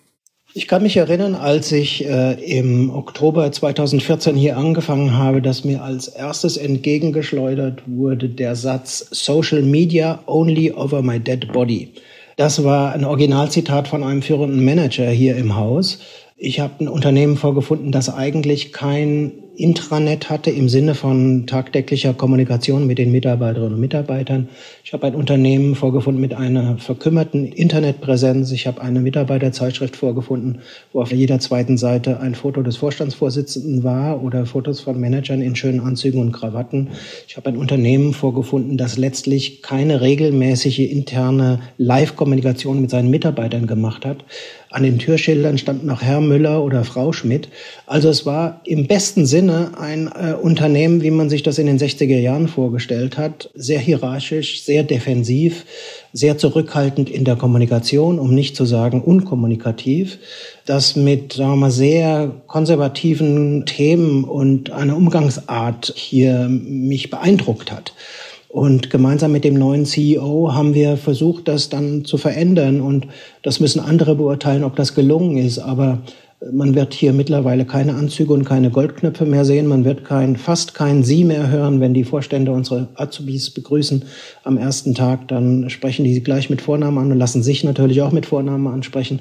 Ich 0.53 0.67
kann 0.67 0.83
mich 0.83 0.97
erinnern, 0.97 1.33
als 1.35 1.71
ich 1.71 2.05
äh, 2.05 2.33
im 2.59 2.89
Oktober 2.89 3.49
2014 3.49 4.35
hier 4.35 4.57
angefangen 4.57 5.17
habe, 5.17 5.41
dass 5.41 5.63
mir 5.63 5.81
als 5.81 6.09
erstes 6.09 6.57
entgegengeschleudert 6.57 7.83
wurde 7.85 8.27
der 8.27 8.57
Satz 8.57 9.07
Social 9.11 9.61
Media 9.61 10.19
only 10.25 10.73
over 10.73 11.01
my 11.03 11.21
dead 11.21 11.53
body. 11.53 11.93
Das 12.35 12.65
war 12.65 12.91
ein 12.91 13.05
Originalzitat 13.05 13.87
von 13.87 14.03
einem 14.03 14.21
führenden 14.21 14.65
Manager 14.65 15.09
hier 15.09 15.37
im 15.37 15.55
Haus. 15.55 15.99
Ich 16.35 16.59
habe 16.59 16.83
ein 16.83 16.89
Unternehmen 16.89 17.37
vorgefunden, 17.37 17.93
das 17.93 18.13
eigentlich 18.13 18.73
kein 18.73 19.31
Intranet 19.61 20.29
hatte 20.29 20.49
im 20.49 20.69
Sinne 20.69 20.95
von 20.95 21.45
tagtäglicher 21.45 22.15
Kommunikation 22.15 22.87
mit 22.87 22.97
den 22.97 23.11
Mitarbeiterinnen 23.11 23.75
und 23.75 23.79
Mitarbeitern. 23.79 24.49
Ich 24.83 24.91
habe 24.91 25.05
ein 25.05 25.13
Unternehmen 25.13 25.75
vorgefunden 25.75 26.19
mit 26.19 26.33
einer 26.33 26.79
verkümmerten 26.79 27.45
Internetpräsenz. 27.45 28.51
Ich 28.51 28.65
habe 28.65 28.81
eine 28.81 29.01
Mitarbeiterzeitschrift 29.01 29.95
vorgefunden, 29.95 30.61
wo 30.93 31.01
auf 31.01 31.11
jeder 31.11 31.39
zweiten 31.39 31.77
Seite 31.77 32.19
ein 32.19 32.33
Foto 32.33 32.63
des 32.63 32.77
Vorstandsvorsitzenden 32.77 33.83
war 33.83 34.23
oder 34.23 34.47
Fotos 34.47 34.79
von 34.79 34.99
Managern 34.99 35.41
in 35.41 35.55
schönen 35.55 35.79
Anzügen 35.79 36.19
und 36.19 36.31
Krawatten. 36.31 36.89
Ich 37.27 37.37
habe 37.37 37.49
ein 37.49 37.57
Unternehmen 37.57 38.13
vorgefunden, 38.13 38.77
das 38.77 38.97
letztlich 38.97 39.61
keine 39.61 40.01
regelmäßige 40.01 40.79
interne 40.79 41.59
Live-Kommunikation 41.77 42.81
mit 42.81 42.89
seinen 42.89 43.11
Mitarbeitern 43.11 43.67
gemacht 43.67 44.05
hat. 44.05 44.25
An 44.71 44.83
den 44.83 44.99
Türschildern 44.99 45.57
stand 45.57 45.85
noch 45.85 46.01
Herr 46.01 46.21
Müller 46.21 46.63
oder 46.63 46.85
Frau 46.85 47.11
Schmidt. 47.11 47.49
Also 47.85 48.07
es 48.07 48.25
war 48.25 48.61
im 48.63 48.87
besten 48.87 49.25
Sinne 49.25 49.71
ein 49.77 50.07
äh, 50.07 50.33
Unternehmen, 50.33 51.01
wie 51.01 51.11
man 51.11 51.29
sich 51.29 51.43
das 51.43 51.57
in 51.57 51.67
den 51.67 51.77
60er 51.77 52.17
Jahren 52.17 52.47
vorgestellt 52.47 53.17
hat. 53.17 53.49
Sehr 53.53 53.79
hierarchisch, 53.79 54.63
sehr 54.63 54.83
defensiv, 54.83 55.65
sehr 56.13 56.37
zurückhaltend 56.37 57.09
in 57.09 57.25
der 57.25 57.35
Kommunikation, 57.35 58.17
um 58.17 58.33
nicht 58.33 58.55
zu 58.55 58.63
sagen 58.63 59.01
unkommunikativ. 59.01 60.19
Das 60.65 60.95
mit, 60.95 61.33
sagen 61.33 61.51
wir 61.51 61.57
mal, 61.57 61.71
sehr 61.71 62.31
konservativen 62.47 63.65
Themen 63.65 64.23
und 64.23 64.71
einer 64.71 64.95
Umgangsart 64.95 65.91
hier 65.97 66.47
mich 66.49 67.09
beeindruckt 67.09 67.73
hat. 67.73 67.93
Und 68.51 68.89
gemeinsam 68.89 69.31
mit 69.31 69.45
dem 69.45 69.53
neuen 69.53 69.85
CEO 69.85 70.53
haben 70.53 70.73
wir 70.73 70.97
versucht, 70.97 71.47
das 71.47 71.69
dann 71.69 72.03
zu 72.03 72.17
verändern. 72.17 72.81
Und 72.81 73.07
das 73.43 73.59
müssen 73.61 73.79
andere 73.79 74.15
beurteilen, 74.15 74.65
ob 74.65 74.75
das 74.75 74.93
gelungen 74.93 75.37
ist. 75.37 75.59
Aber 75.59 75.99
Man 76.51 76.73
wird 76.73 76.95
hier 76.95 77.13
mittlerweile 77.13 77.65
keine 77.65 77.93
Anzüge 77.93 78.33
und 78.33 78.45
keine 78.45 78.71
Goldknöpfe 78.71 79.27
mehr 79.27 79.45
sehen. 79.45 79.67
Man 79.67 79.85
wird 79.85 80.05
kein, 80.05 80.37
fast 80.37 80.73
kein 80.73 81.03
Sie 81.03 81.23
mehr 81.23 81.51
hören, 81.51 81.79
wenn 81.79 81.93
die 81.93 82.03
Vorstände 82.03 82.51
unsere 82.51 82.87
Azubis 82.95 83.51
begrüßen 83.51 84.05
am 84.43 84.57
ersten 84.57 84.95
Tag. 84.95 85.27
Dann 85.27 85.69
sprechen 85.69 86.03
die 86.03 86.23
gleich 86.23 86.49
mit 86.49 86.63
Vornamen 86.63 86.97
an 86.97 87.11
und 87.11 87.19
lassen 87.19 87.43
sich 87.43 87.63
natürlich 87.63 88.01
auch 88.01 88.11
mit 88.11 88.25
Vornamen 88.25 88.65
ansprechen. 88.65 89.19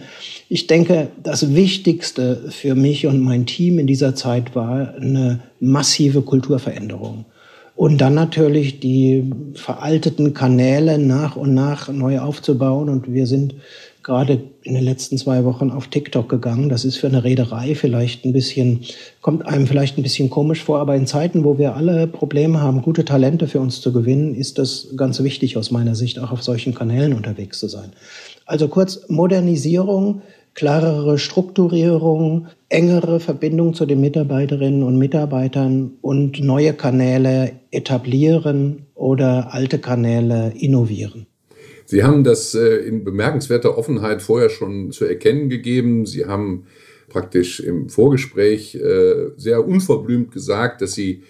Ich 0.49 0.67
denke, 0.67 1.09
das 1.23 1.55
Wichtigste 1.55 2.45
für 2.49 2.75
mich 2.75 3.07
und 3.07 3.21
mein 3.21 3.45
Team 3.45 3.79
in 3.79 3.87
dieser 3.87 4.15
Zeit 4.15 4.55
war 4.55 4.95
eine 4.95 5.41
massive 5.61 6.23
Kulturveränderung. 6.23 7.27
Und 7.81 8.03
dann 8.03 8.13
natürlich 8.13 8.79
die 8.79 9.33
veralteten 9.55 10.35
Kanäle 10.35 10.99
nach 10.99 11.37
und 11.37 11.55
nach 11.55 11.89
neu 11.89 12.19
aufzubauen. 12.19 12.91
Und 12.91 13.11
wir 13.11 13.27
sind 13.27 13.55
gerade 14.03 14.43
in 14.63 14.75
den 14.75 14.85
letzten 14.85 15.17
zwei 15.17 15.47
Wochen 15.47 15.71
auf 15.71 15.87
TikTok 15.87 16.29
gegangen. 16.29 16.69
Das 16.69 16.85
ist 16.85 16.99
für 16.99 17.07
eine 17.07 17.25
Reederei 17.25 17.75
vielleicht 17.75 18.27
ein 18.27 18.35
bisschen, 18.35 18.81
kommt 19.23 19.47
einem 19.47 19.67
vielleicht 19.67 19.97
ein 19.97 20.03
bisschen 20.03 20.29
komisch 20.29 20.63
vor, 20.63 20.79
aber 20.79 20.95
in 20.95 21.07
Zeiten, 21.07 21.43
wo 21.43 21.57
wir 21.57 21.75
alle 21.75 22.07
Probleme 22.07 22.61
haben, 22.61 22.83
gute 22.83 23.07
Talente 23.07 23.49
für 23.49 23.61
uns 23.61 23.81
zu 23.81 23.95
gewinnen, 23.95 24.35
ist 24.35 24.59
das 24.59 24.89
ganz 24.95 25.23
wichtig 25.23 25.57
aus 25.57 25.71
meiner 25.71 25.95
Sicht, 25.95 26.19
auch 26.19 26.33
auf 26.33 26.43
solchen 26.43 26.75
Kanälen 26.75 27.15
unterwegs 27.15 27.61
zu 27.61 27.69
sein. 27.69 27.93
Also 28.45 28.69
kurz 28.69 29.09
Modernisierung, 29.09 30.21
klarere 30.55 31.19
Strukturierung, 31.19 32.49
engere 32.69 33.21
Verbindung 33.21 33.75
zu 33.75 33.87
den 33.87 34.01
Mitarbeiterinnen 34.01 34.83
und 34.83 34.99
Mitarbeitern 34.99 35.93
und 36.01 36.41
neue 36.41 36.73
Kanäle 36.75 37.53
etablieren 37.71 38.87
oder 38.95 39.55
alte 39.55 39.79
Kanäle 39.79 40.53
innovieren. 40.59 41.27
Sie 41.87 42.05
haben 42.05 42.23
das 42.23 42.55
äh, 42.55 42.77
in 42.77 43.03
bemerkenswerter 43.03 43.77
Offenheit 43.77 44.23
vorher 44.23 44.49
schon 44.49 44.93
zu 44.93 45.05
erkennen 45.05 45.49
gegeben. 45.49 46.07
Sie 46.07 46.27
haben 46.27 46.67
praktisch 47.09 47.59
im 47.61 47.89
Vorgespräch 47.89 48.77
äh, 48.77 49.31
sehr 49.37 49.67
unverblümt 49.67 50.31
gesagt, 50.31 50.83
dass 50.83 50.95
Sie 50.95 51.23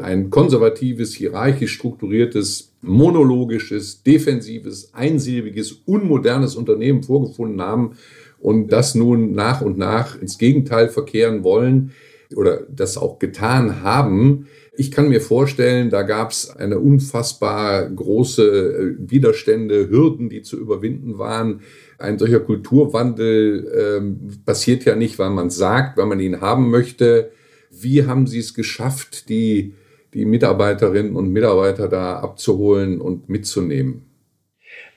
ein 0.00 0.30
konservatives, 0.30 1.14
hierarchisch 1.14 1.72
strukturiertes, 1.72 2.72
monologisches, 2.82 4.02
defensives, 4.02 4.92
einsilbiges, 4.94 5.72
unmodernes 5.84 6.56
Unternehmen 6.56 7.02
vorgefunden 7.02 7.60
haben 7.60 7.96
und 8.38 8.68
das 8.68 8.94
nun 8.94 9.32
nach 9.32 9.60
und 9.60 9.78
nach 9.78 10.20
ins 10.20 10.38
Gegenteil 10.38 10.88
verkehren 10.88 11.44
wollen 11.44 11.92
oder 12.34 12.62
das 12.68 12.96
auch 12.96 13.18
getan 13.18 13.82
haben. 13.82 14.46
Ich 14.78 14.90
kann 14.90 15.08
mir 15.08 15.20
vorstellen, 15.20 15.90
da 15.90 16.02
gab 16.02 16.32
es 16.32 16.50
eine 16.50 16.78
unfassbar 16.78 17.88
große 17.88 18.42
äh, 18.42 19.10
Widerstände, 19.10 19.88
Hürden, 19.88 20.28
die 20.28 20.42
zu 20.42 20.58
überwinden 20.58 21.18
waren. 21.18 21.60
Ein 21.98 22.18
solcher 22.18 22.40
Kulturwandel 22.40 23.72
ähm, 23.74 24.42
passiert 24.44 24.84
ja 24.84 24.94
nicht, 24.94 25.18
weil 25.18 25.30
man 25.30 25.48
sagt, 25.48 25.96
weil 25.96 26.06
man 26.06 26.20
ihn 26.20 26.40
haben 26.40 26.70
möchte. 26.70 27.30
Wie 27.70 28.06
haben 28.06 28.26
Sie 28.26 28.38
es 28.38 28.52
geschafft, 28.52 29.28
die, 29.30 29.74
die 30.12 30.26
Mitarbeiterinnen 30.26 31.16
und 31.16 31.32
Mitarbeiter 31.32 31.88
da 31.88 32.18
abzuholen 32.18 33.00
und 33.00 33.30
mitzunehmen? 33.30 34.05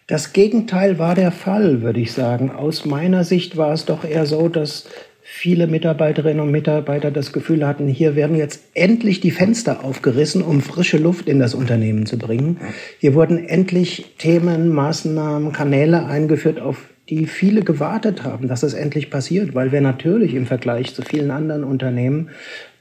Das 0.10 0.34
Gegenteil 0.34 0.98
war 0.98 1.14
der 1.14 1.32
Fall, 1.32 1.84
würde 1.84 2.00
ich 2.00 2.14
sagen. 2.14 2.50
Aus 2.50 2.84
meiner 2.84 3.24
Sicht 3.24 3.58
war 3.58 3.74
es 3.74 3.86
doch 3.86 4.04
eher 4.04 4.26
so, 4.26 4.50
dass 4.50 4.90
viele 5.22 5.68
Mitarbeiterinnen 5.68 6.40
und 6.40 6.50
Mitarbeiter 6.50 7.12
das 7.12 7.32
Gefühl 7.32 7.68
hatten, 7.68 7.88
hier 7.88 8.16
werden 8.16 8.36
jetzt 8.36 8.64
endlich 8.74 9.20
die 9.20 9.30
Fenster 9.30 9.86
aufgerissen, 9.86 10.42
um 10.42 10.62
frische 10.62 10.98
Luft 10.98 11.30
in 11.30 11.38
das 11.38 11.54
Unternehmen 11.54 12.08
zu 12.08 12.18
bringen. 12.18 12.58
Hier 12.98 13.14
wurden 13.14 13.48
endlich 13.48 14.16
Themen, 14.18 14.70
Maßnahmen, 14.70 15.52
Kanäle 15.52 16.08
eingeführt, 16.08 16.60
auf 16.60 16.90
die 17.10 17.28
viele 17.28 17.62
gewartet 17.62 18.24
haben, 18.24 18.48
dass 18.48 18.64
es 18.64 18.74
endlich 18.74 19.12
passiert, 19.12 19.54
weil 19.54 19.72
wir 19.72 19.82
natürlich 19.82 20.34
im 20.34 20.48
Vergleich 20.48 20.96
zu 20.96 21.04
vielen 21.04 21.30
anderen 21.30 21.64
Unternehmen 21.64 22.30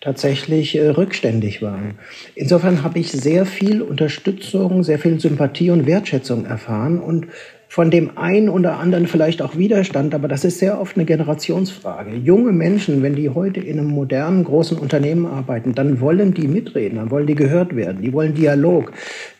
tatsächlich 0.00 0.76
äh, 0.76 0.88
rückständig 0.88 1.62
waren. 1.62 1.98
Insofern 2.34 2.82
habe 2.82 2.98
ich 2.98 3.10
sehr 3.10 3.46
viel 3.46 3.82
Unterstützung, 3.82 4.82
sehr 4.82 4.98
viel 4.98 5.18
Sympathie 5.20 5.70
und 5.70 5.86
Wertschätzung 5.86 6.46
erfahren 6.46 7.00
und 7.00 7.26
von 7.70 7.90
dem 7.90 8.16
einen 8.16 8.48
oder 8.48 8.78
anderen 8.78 9.06
vielleicht 9.06 9.42
auch 9.42 9.56
Widerstand, 9.56 10.14
aber 10.14 10.26
das 10.26 10.42
ist 10.42 10.58
sehr 10.58 10.80
oft 10.80 10.96
eine 10.96 11.04
Generationsfrage. 11.04 12.14
Junge 12.16 12.50
Menschen, 12.52 13.02
wenn 13.02 13.14
die 13.14 13.28
heute 13.28 13.60
in 13.60 13.78
einem 13.78 13.88
modernen, 13.88 14.42
großen 14.44 14.78
Unternehmen 14.78 15.26
arbeiten, 15.26 15.74
dann 15.74 16.00
wollen 16.00 16.32
die 16.32 16.48
mitreden, 16.48 16.96
dann 16.96 17.10
wollen 17.10 17.26
die 17.26 17.34
gehört 17.34 17.76
werden, 17.76 18.00
die 18.00 18.14
wollen 18.14 18.34
Dialog, 18.34 18.92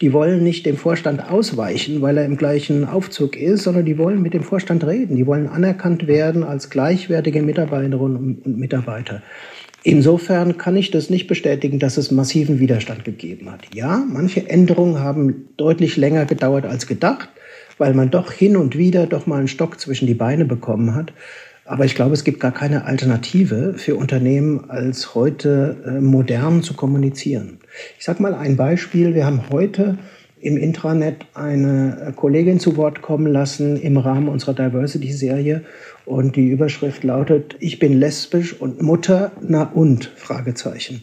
die 0.02 0.12
wollen 0.12 0.44
nicht 0.44 0.66
dem 0.66 0.76
Vorstand 0.76 1.30
ausweichen, 1.30 2.02
weil 2.02 2.18
er 2.18 2.26
im 2.26 2.36
gleichen 2.36 2.84
Aufzug 2.84 3.34
ist, 3.34 3.62
sondern 3.62 3.86
die 3.86 3.96
wollen 3.96 4.20
mit 4.20 4.34
dem 4.34 4.42
Vorstand 4.42 4.84
reden, 4.84 5.16
die 5.16 5.26
wollen 5.26 5.48
anerkannt 5.48 6.06
werden 6.06 6.44
als 6.44 6.68
gleichwertige 6.68 7.40
Mitarbeiterinnen 7.40 8.42
und 8.44 8.58
Mitarbeiter. 8.58 9.22
Insofern 9.82 10.58
kann 10.58 10.76
ich 10.76 10.90
das 10.90 11.08
nicht 11.08 11.28
bestätigen, 11.28 11.78
dass 11.78 11.96
es 11.96 12.10
massiven 12.10 12.58
Widerstand 12.58 13.04
gegeben 13.04 13.50
hat. 13.50 13.74
Ja, 13.74 14.04
manche 14.08 14.48
Änderungen 14.48 14.98
haben 14.98 15.48
deutlich 15.56 15.96
länger 15.96 16.26
gedauert 16.26 16.66
als 16.66 16.86
gedacht 16.86 17.28
weil 17.78 17.94
man 17.94 18.10
doch 18.10 18.32
hin 18.32 18.56
und 18.56 18.76
wieder 18.76 19.06
doch 19.06 19.26
mal 19.26 19.38
einen 19.38 19.48
Stock 19.48 19.80
zwischen 19.80 20.06
die 20.06 20.14
Beine 20.14 20.44
bekommen 20.44 20.94
hat. 20.94 21.12
Aber 21.64 21.84
ich 21.84 21.94
glaube, 21.94 22.14
es 22.14 22.24
gibt 22.24 22.40
gar 22.40 22.52
keine 22.52 22.86
Alternative 22.86 23.74
für 23.76 23.96
Unternehmen, 23.96 24.70
als 24.70 25.14
heute 25.14 25.76
äh, 25.86 26.00
modern 26.00 26.62
zu 26.62 26.74
kommunizieren. 26.74 27.58
Ich 27.98 28.04
sage 28.04 28.22
mal 28.22 28.34
ein 28.34 28.56
Beispiel. 28.56 29.14
Wir 29.14 29.26
haben 29.26 29.50
heute 29.50 29.98
im 30.40 30.56
Intranet 30.56 31.26
eine 31.34 32.12
Kollegin 32.16 32.60
zu 32.60 32.76
Wort 32.76 33.02
kommen 33.02 33.26
lassen 33.26 33.76
im 33.80 33.96
Rahmen 33.96 34.28
unserer 34.28 34.54
Diversity-Serie. 34.54 35.64
Und 36.04 36.36
die 36.36 36.48
Überschrift 36.48 37.04
lautet, 37.04 37.56
ich 37.60 37.78
bin 37.78 37.98
lesbisch 37.98 38.58
und 38.60 38.80
Mutter, 38.80 39.32
na 39.40 39.64
und? 39.64 40.06
Fragezeichen. 40.16 41.02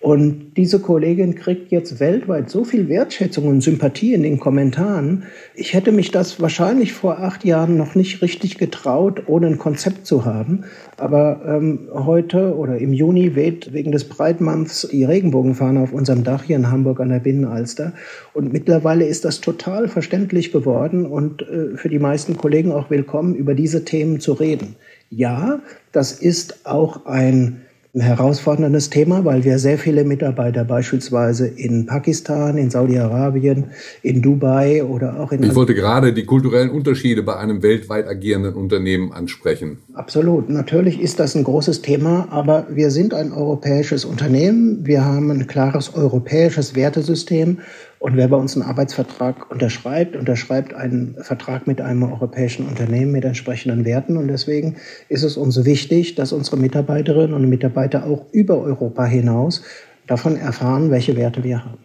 Und 0.00 0.52
diese 0.56 0.78
Kollegin 0.78 1.34
kriegt 1.34 1.72
jetzt 1.72 1.98
weltweit 1.98 2.48
so 2.48 2.62
viel 2.62 2.88
Wertschätzung 2.88 3.48
und 3.48 3.62
Sympathie 3.62 4.14
in 4.14 4.22
den 4.22 4.38
Kommentaren. 4.38 5.24
Ich 5.56 5.74
hätte 5.74 5.90
mich 5.90 6.12
das 6.12 6.40
wahrscheinlich 6.40 6.92
vor 6.92 7.18
acht 7.18 7.44
Jahren 7.44 7.76
noch 7.76 7.96
nicht 7.96 8.22
richtig 8.22 8.58
getraut, 8.58 9.24
ohne 9.26 9.48
ein 9.48 9.58
Konzept 9.58 10.06
zu 10.06 10.24
haben. 10.24 10.64
Aber 10.98 11.42
ähm, 11.44 11.88
heute 11.92 12.56
oder 12.56 12.78
im 12.78 12.92
Juni 12.92 13.34
weht 13.34 13.72
wegen 13.72 13.90
des 13.90 14.04
Breitmanns 14.04 14.88
die 14.90 15.02
Regenbogenfahne 15.02 15.80
auf 15.80 15.92
unserem 15.92 16.22
Dach 16.22 16.44
hier 16.44 16.56
in 16.56 16.70
Hamburg 16.70 17.00
an 17.00 17.08
der 17.08 17.18
Binnenalster. 17.18 17.92
Und 18.34 18.52
mittlerweile 18.52 19.04
ist 19.04 19.24
das 19.24 19.40
total 19.40 19.88
verständlich 19.88 20.52
geworden 20.52 21.06
und 21.06 21.42
äh, 21.42 21.76
für 21.76 21.88
die 21.88 21.98
meisten 21.98 22.36
Kollegen 22.36 22.70
auch 22.70 22.88
willkommen, 22.88 23.34
über 23.34 23.54
diese 23.54 23.84
Themen 23.84 24.20
zu 24.20 24.34
reden. 24.34 24.76
Ja, 25.10 25.60
das 25.90 26.12
ist 26.12 26.66
auch 26.66 27.06
ein 27.06 27.62
ein 27.98 28.00
herausforderndes 28.00 28.90
Thema, 28.90 29.24
weil 29.24 29.44
wir 29.44 29.58
sehr 29.58 29.76
viele 29.76 30.04
Mitarbeiter 30.04 30.64
beispielsweise 30.64 31.48
in 31.48 31.86
Pakistan, 31.86 32.56
in 32.56 32.70
Saudi-Arabien, 32.70 33.72
in 34.02 34.22
Dubai 34.22 34.84
oder 34.84 35.18
auch 35.18 35.32
in. 35.32 35.42
Ich 35.42 35.54
wollte 35.54 35.74
gerade 35.74 36.12
die 36.12 36.24
kulturellen 36.24 36.70
Unterschiede 36.70 37.24
bei 37.24 37.36
einem 37.36 37.62
weltweit 37.62 38.06
agierenden 38.06 38.54
Unternehmen 38.54 39.12
ansprechen. 39.12 39.78
Absolut. 39.94 40.48
Natürlich 40.48 41.00
ist 41.00 41.18
das 41.18 41.34
ein 41.34 41.42
großes 41.42 41.82
Thema, 41.82 42.28
aber 42.30 42.68
wir 42.70 42.90
sind 42.90 43.14
ein 43.14 43.32
europäisches 43.32 44.04
Unternehmen. 44.04 44.86
Wir 44.86 45.04
haben 45.04 45.30
ein 45.32 45.46
klares 45.48 45.94
europäisches 45.94 46.76
Wertesystem 46.76 47.58
und 48.00 48.16
wer 48.16 48.28
bei 48.28 48.36
uns 48.36 48.54
einen 48.54 48.68
Arbeitsvertrag 48.68 49.50
unterschreibt, 49.50 50.14
unterschreibt 50.14 50.72
einen 50.72 51.16
Vertrag 51.20 51.66
mit 51.66 51.80
einem 51.80 52.04
europäischen 52.04 52.66
Unternehmen 52.66 53.12
mit 53.12 53.24
entsprechenden 53.24 53.84
Werten. 53.84 54.16
Und 54.16 54.28
deswegen 54.28 54.76
ist 55.08 55.24
es 55.24 55.36
uns 55.36 55.64
wichtig, 55.64 56.14
dass 56.14 56.32
unsere 56.32 56.56
Mitarbeiterinnen 56.56 57.34
und 57.34 57.48
Mitarbeiter 57.48 58.06
auch 58.06 58.26
über 58.32 58.58
Europa 58.58 59.04
hinaus 59.04 59.62
davon 60.06 60.36
erfahren, 60.36 60.90
welche 60.90 61.16
Werte 61.16 61.42
wir 61.42 61.64
haben. 61.64 61.78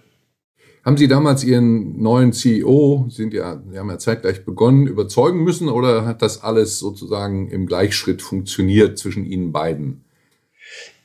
Haben 0.86 0.98
Sie 0.98 1.08
damals 1.08 1.44
Ihren 1.46 2.02
neuen 2.02 2.34
CEO, 2.34 3.08
sind 3.10 3.34
ja, 3.34 3.64
Sie 3.72 3.80
haben 3.80 3.90
ja 3.90 3.98
zeitgleich 3.98 4.44
begonnen, 4.44 4.86
überzeugen 4.86 5.44
müssen 5.44 5.70
oder 5.70 6.06
hat 6.06 6.22
das 6.22 6.44
alles 6.44 6.78
sozusagen 6.78 7.48
im 7.50 7.68
Gleichschritt 7.68 8.22
funktioniert 8.22 8.98
zwischen 8.98 9.26
Ihnen 9.26 9.54
beiden? 9.54 10.04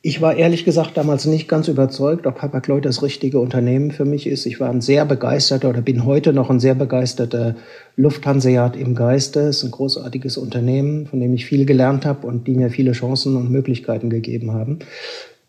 Ich 0.00 0.20
war 0.20 0.36
ehrlich 0.36 0.64
gesagt 0.64 0.96
damals 0.96 1.26
nicht 1.26 1.48
ganz 1.48 1.66
überzeugt, 1.66 2.28
ob 2.28 2.40
Hapag-Lloyd 2.40 2.84
das 2.84 3.02
richtige 3.02 3.40
Unternehmen 3.40 3.90
für 3.90 4.04
mich 4.04 4.28
ist. 4.28 4.46
Ich 4.46 4.60
war 4.60 4.70
ein 4.70 4.80
sehr 4.80 5.04
begeisterter 5.04 5.70
oder 5.70 5.80
bin 5.80 6.04
heute 6.04 6.32
noch 6.32 6.50
ein 6.50 6.60
sehr 6.60 6.76
begeisterter 6.76 7.56
Lufthanseat 7.96 8.76
im 8.76 8.94
Geiste. 8.94 9.40
Es 9.40 9.58
ist 9.58 9.64
ein 9.64 9.70
großartiges 9.72 10.36
Unternehmen, 10.36 11.06
von 11.06 11.18
dem 11.18 11.34
ich 11.34 11.46
viel 11.46 11.66
gelernt 11.66 12.06
habe 12.06 12.28
und 12.28 12.46
die 12.46 12.54
mir 12.54 12.70
viele 12.70 12.92
Chancen 12.92 13.34
und 13.34 13.50
Möglichkeiten 13.50 14.08
gegeben 14.08 14.52
haben. 14.52 14.78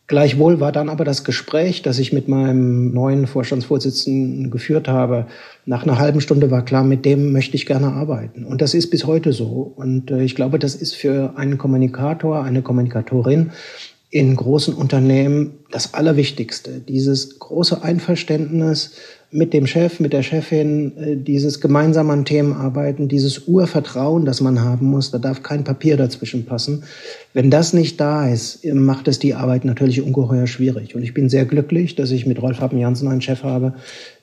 Gleichwohl 0.07 0.59
war 0.59 0.71
dann 0.71 0.89
aber 0.89 1.05
das 1.05 1.23
Gespräch, 1.23 1.83
das 1.83 1.99
ich 1.99 2.11
mit 2.11 2.27
meinem 2.27 2.91
neuen 2.91 3.27
Vorstandsvorsitzenden 3.27 4.49
geführt 4.49 4.87
habe, 4.87 5.27
nach 5.67 5.83
einer 5.83 5.99
halben 5.99 6.21
Stunde 6.21 6.49
war 6.49 6.65
klar, 6.65 6.83
mit 6.83 7.05
dem 7.05 7.31
möchte 7.31 7.55
ich 7.55 7.67
gerne 7.67 7.93
arbeiten. 7.93 8.45
Und 8.45 8.63
das 8.63 8.73
ist 8.73 8.89
bis 8.89 9.05
heute 9.05 9.31
so. 9.31 9.71
Und 9.75 10.09
äh, 10.09 10.23
ich 10.23 10.33
glaube, 10.33 10.57
das 10.57 10.73
ist 10.73 10.95
für 10.95 11.33
einen 11.37 11.59
Kommunikator, 11.59 12.41
eine 12.43 12.63
Kommunikatorin 12.63 13.51
in 14.09 14.35
großen 14.35 14.73
Unternehmen 14.73 15.59
das 15.71 15.93
Allerwichtigste. 15.93 16.79
Dieses 16.79 17.37
große 17.37 17.83
Einverständnis, 17.83 18.93
mit 19.31 19.53
dem 19.53 19.67
Chef, 19.67 19.99
mit 19.99 20.11
der 20.11 20.23
Chefin 20.23 20.97
äh, 20.97 21.15
dieses 21.15 21.61
gemeinsam 21.61 22.09
an 22.09 22.25
Themen 22.25 22.53
arbeiten, 22.53 23.07
dieses 23.07 23.47
Urvertrauen, 23.47 24.25
das 24.25 24.41
man 24.41 24.61
haben 24.61 24.87
muss, 24.87 25.11
da 25.11 25.19
darf 25.19 25.43
kein 25.43 25.63
Papier 25.63 25.97
dazwischen 25.97 26.45
passen. 26.45 26.83
Wenn 27.33 27.51
das 27.51 27.73
nicht 27.73 27.99
da 27.99 28.27
ist, 28.27 28.65
macht 28.65 29.07
es 29.07 29.19
die 29.19 29.35
Arbeit 29.35 29.65
natürlich 29.65 30.01
ungeheuer 30.01 30.47
schwierig. 30.47 30.95
Und 30.95 31.03
ich 31.03 31.13
bin 31.13 31.29
sehr 31.29 31.45
glücklich, 31.45 31.95
dass 31.95 32.09
ich 32.09 32.25
mit 32.25 32.41
Rolf 32.41 32.59
Happen 32.59 32.79
Janssen 32.79 33.07
einen 33.07 33.21
Chef 33.21 33.43
habe, 33.43 33.75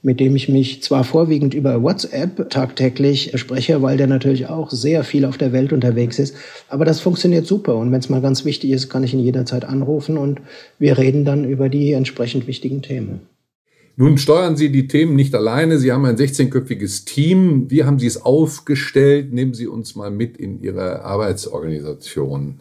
mit 0.03 0.19
dem 0.19 0.35
ich 0.35 0.49
mich 0.49 0.83
zwar 0.83 1.05
vorwiegend 1.05 1.55
über 1.55 1.81
WhatsApp 1.83 2.51
tagtäglich 2.51 3.31
spreche, 3.37 3.83
weil 3.83 3.97
der 3.97 4.09
natürlich 4.09 4.49
auch 4.49 4.73
sehr 4.73 5.05
viel 5.05 5.25
auf 5.25 5.39
der 5.39 5.53
Welt 5.53 5.73
unterwegs 5.73 6.19
ist, 6.19 6.35
aber 6.69 6.85
das 6.85 6.99
funktioniert 6.99 7.47
super. 7.47 7.77
Und 7.77 7.93
wenn 7.93 8.01
es 8.01 8.09
mal 8.09 8.21
ganz 8.21 8.45
wichtig 8.45 8.71
ist, 8.71 8.89
kann 8.89 9.05
ich 9.05 9.15
ihn 9.15 9.21
jederzeit 9.21 9.65
anrufen 9.65 10.19
und 10.19 10.41
wir 10.81 10.99
reden 10.99 11.25
dann 11.25 11.45
über 11.45 11.69
die 11.69 11.93
entsprechend 11.93 12.49
wichtigen 12.49 12.83
Themen. 12.83 13.21
Nun 13.99 14.19
steuern 14.19 14.57
Sie 14.57 14.71
die 14.71 14.89
Themen 14.89 15.17
nicht 15.17 15.35
alleine. 15.35 15.79
Sie 15.79 15.91
haben 15.91 16.05
ein 16.05 16.17
16-köpfiges 16.17 17.07
Team. 17.07 17.71
Wie 17.71 17.85
haben 17.85 17.99
Sie 17.99 18.07
es 18.07 18.23
aufgestellt? 18.23 19.33
Nehmen 19.33 19.55
Sie 19.55 19.67
uns 19.67 19.97
mal 19.97 20.11
mit 20.11 20.37
in 20.37 20.61
Ihre 20.63 21.03
Arbeitsorganisation. 21.03 22.61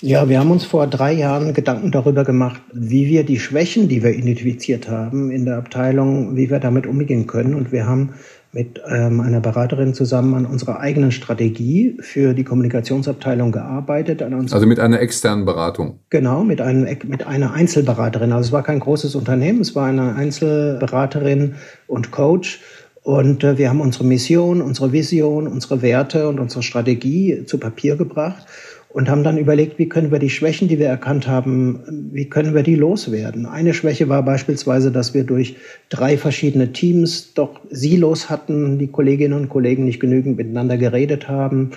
Ja, 0.00 0.28
wir 0.28 0.38
haben 0.38 0.52
uns 0.52 0.64
vor 0.64 0.86
drei 0.86 1.12
Jahren 1.12 1.52
Gedanken 1.52 1.90
darüber 1.90 2.22
gemacht, 2.22 2.62
wie 2.72 3.06
wir 3.06 3.24
die 3.24 3.40
Schwächen, 3.40 3.88
die 3.88 4.04
wir 4.04 4.14
identifiziert 4.14 4.88
haben 4.88 5.32
in 5.32 5.44
der 5.46 5.56
Abteilung, 5.56 6.36
wie 6.36 6.48
wir 6.48 6.60
damit 6.60 6.86
umgehen 6.86 7.26
können. 7.26 7.54
Und 7.54 7.72
wir 7.72 7.86
haben 7.86 8.14
mit 8.56 8.80
ähm, 8.88 9.20
einer 9.20 9.40
Beraterin 9.40 9.92
zusammen 9.92 10.32
an 10.32 10.46
unserer 10.46 10.80
eigenen 10.80 11.12
Strategie 11.12 11.98
für 12.00 12.32
die 12.32 12.42
Kommunikationsabteilung 12.42 13.52
gearbeitet. 13.52 14.22
also 14.22 14.66
mit 14.66 14.80
einer 14.80 14.98
externen 14.98 15.44
Beratung? 15.44 16.00
Genau, 16.08 16.42
mit, 16.42 16.62
einem, 16.62 16.88
mit 17.04 17.26
einer 17.26 17.52
Einzelberaterin. 17.52 18.32
Also 18.32 18.46
es 18.48 18.52
war 18.52 18.62
kein 18.62 18.80
großes 18.80 19.14
Unternehmen, 19.14 19.60
es 19.60 19.74
war 19.74 19.88
eine 19.88 20.14
Einzelberaterin 20.14 21.56
und 21.86 22.12
Coach. 22.12 22.62
Und 23.02 23.44
äh, 23.44 23.58
wir 23.58 23.68
haben 23.68 23.82
unsere 23.82 24.04
Mission, 24.04 24.62
unsere 24.62 24.90
Vision, 24.90 25.46
unsere 25.48 25.82
Werte 25.82 26.26
und 26.26 26.40
unsere 26.40 26.62
Strategie 26.62 27.44
zu 27.44 27.58
Papier 27.58 27.96
gebracht 27.96 28.46
und 28.96 29.10
haben 29.10 29.24
dann 29.24 29.36
überlegt, 29.36 29.78
wie 29.78 29.90
können 29.90 30.10
wir 30.10 30.18
die 30.18 30.30
Schwächen, 30.30 30.68
die 30.68 30.78
wir 30.78 30.86
erkannt 30.86 31.28
haben, 31.28 32.08
wie 32.12 32.30
können 32.30 32.54
wir 32.54 32.62
die 32.62 32.76
loswerden. 32.76 33.44
Eine 33.44 33.74
Schwäche 33.74 34.08
war 34.08 34.22
beispielsweise, 34.22 34.90
dass 34.90 35.12
wir 35.12 35.24
durch 35.24 35.56
drei 35.90 36.16
verschiedene 36.16 36.72
Teams 36.72 37.34
doch 37.34 37.60
Silos 37.68 38.30
hatten, 38.30 38.78
die 38.78 38.86
Kolleginnen 38.86 39.38
und 39.38 39.50
Kollegen 39.50 39.84
nicht 39.84 40.00
genügend 40.00 40.38
miteinander 40.38 40.78
geredet 40.78 41.28
haben. 41.28 41.72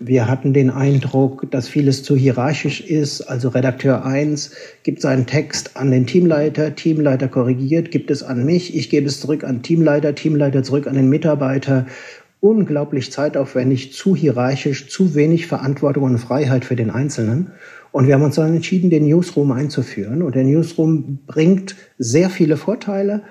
Wir 0.00 0.28
hatten 0.28 0.52
den 0.52 0.70
Eindruck, 0.70 1.48
dass 1.52 1.68
vieles 1.68 2.02
zu 2.02 2.16
hierarchisch 2.16 2.80
ist. 2.80 3.20
Also 3.20 3.50
Redakteur 3.50 4.04
1 4.04 4.50
gibt 4.82 5.00
seinen 5.00 5.26
Text 5.26 5.76
an 5.76 5.92
den 5.92 6.06
Teamleiter, 6.06 6.74
Teamleiter 6.74 7.28
korrigiert, 7.28 7.92
gibt 7.92 8.10
es 8.10 8.24
an 8.24 8.44
mich, 8.44 8.76
ich 8.76 8.90
gebe 8.90 9.06
es 9.06 9.20
zurück 9.20 9.44
an 9.44 9.62
Teamleiter, 9.62 10.16
Teamleiter 10.16 10.64
zurück 10.64 10.88
an 10.88 10.96
den 10.96 11.08
Mitarbeiter 11.08 11.86
unglaublich 12.44 13.10
zeitaufwendig, 13.10 13.94
zu 13.94 14.14
hierarchisch, 14.14 14.90
zu 14.90 15.14
wenig 15.14 15.46
Verantwortung 15.46 16.04
und 16.04 16.18
Freiheit 16.18 16.66
für 16.66 16.76
den 16.76 16.90
Einzelnen. 16.90 17.52
Und 17.90 18.06
wir 18.06 18.12
haben 18.12 18.22
uns 18.22 18.34
dann 18.34 18.54
entschieden, 18.54 18.90
den 18.90 19.06
Newsroom 19.06 19.50
einzuführen. 19.50 20.22
Und 20.22 20.34
der 20.34 20.44
Newsroom 20.44 21.20
bringt 21.26 21.74
sehr 21.96 22.28
viele 22.28 22.58
Vorteile, 22.58 23.22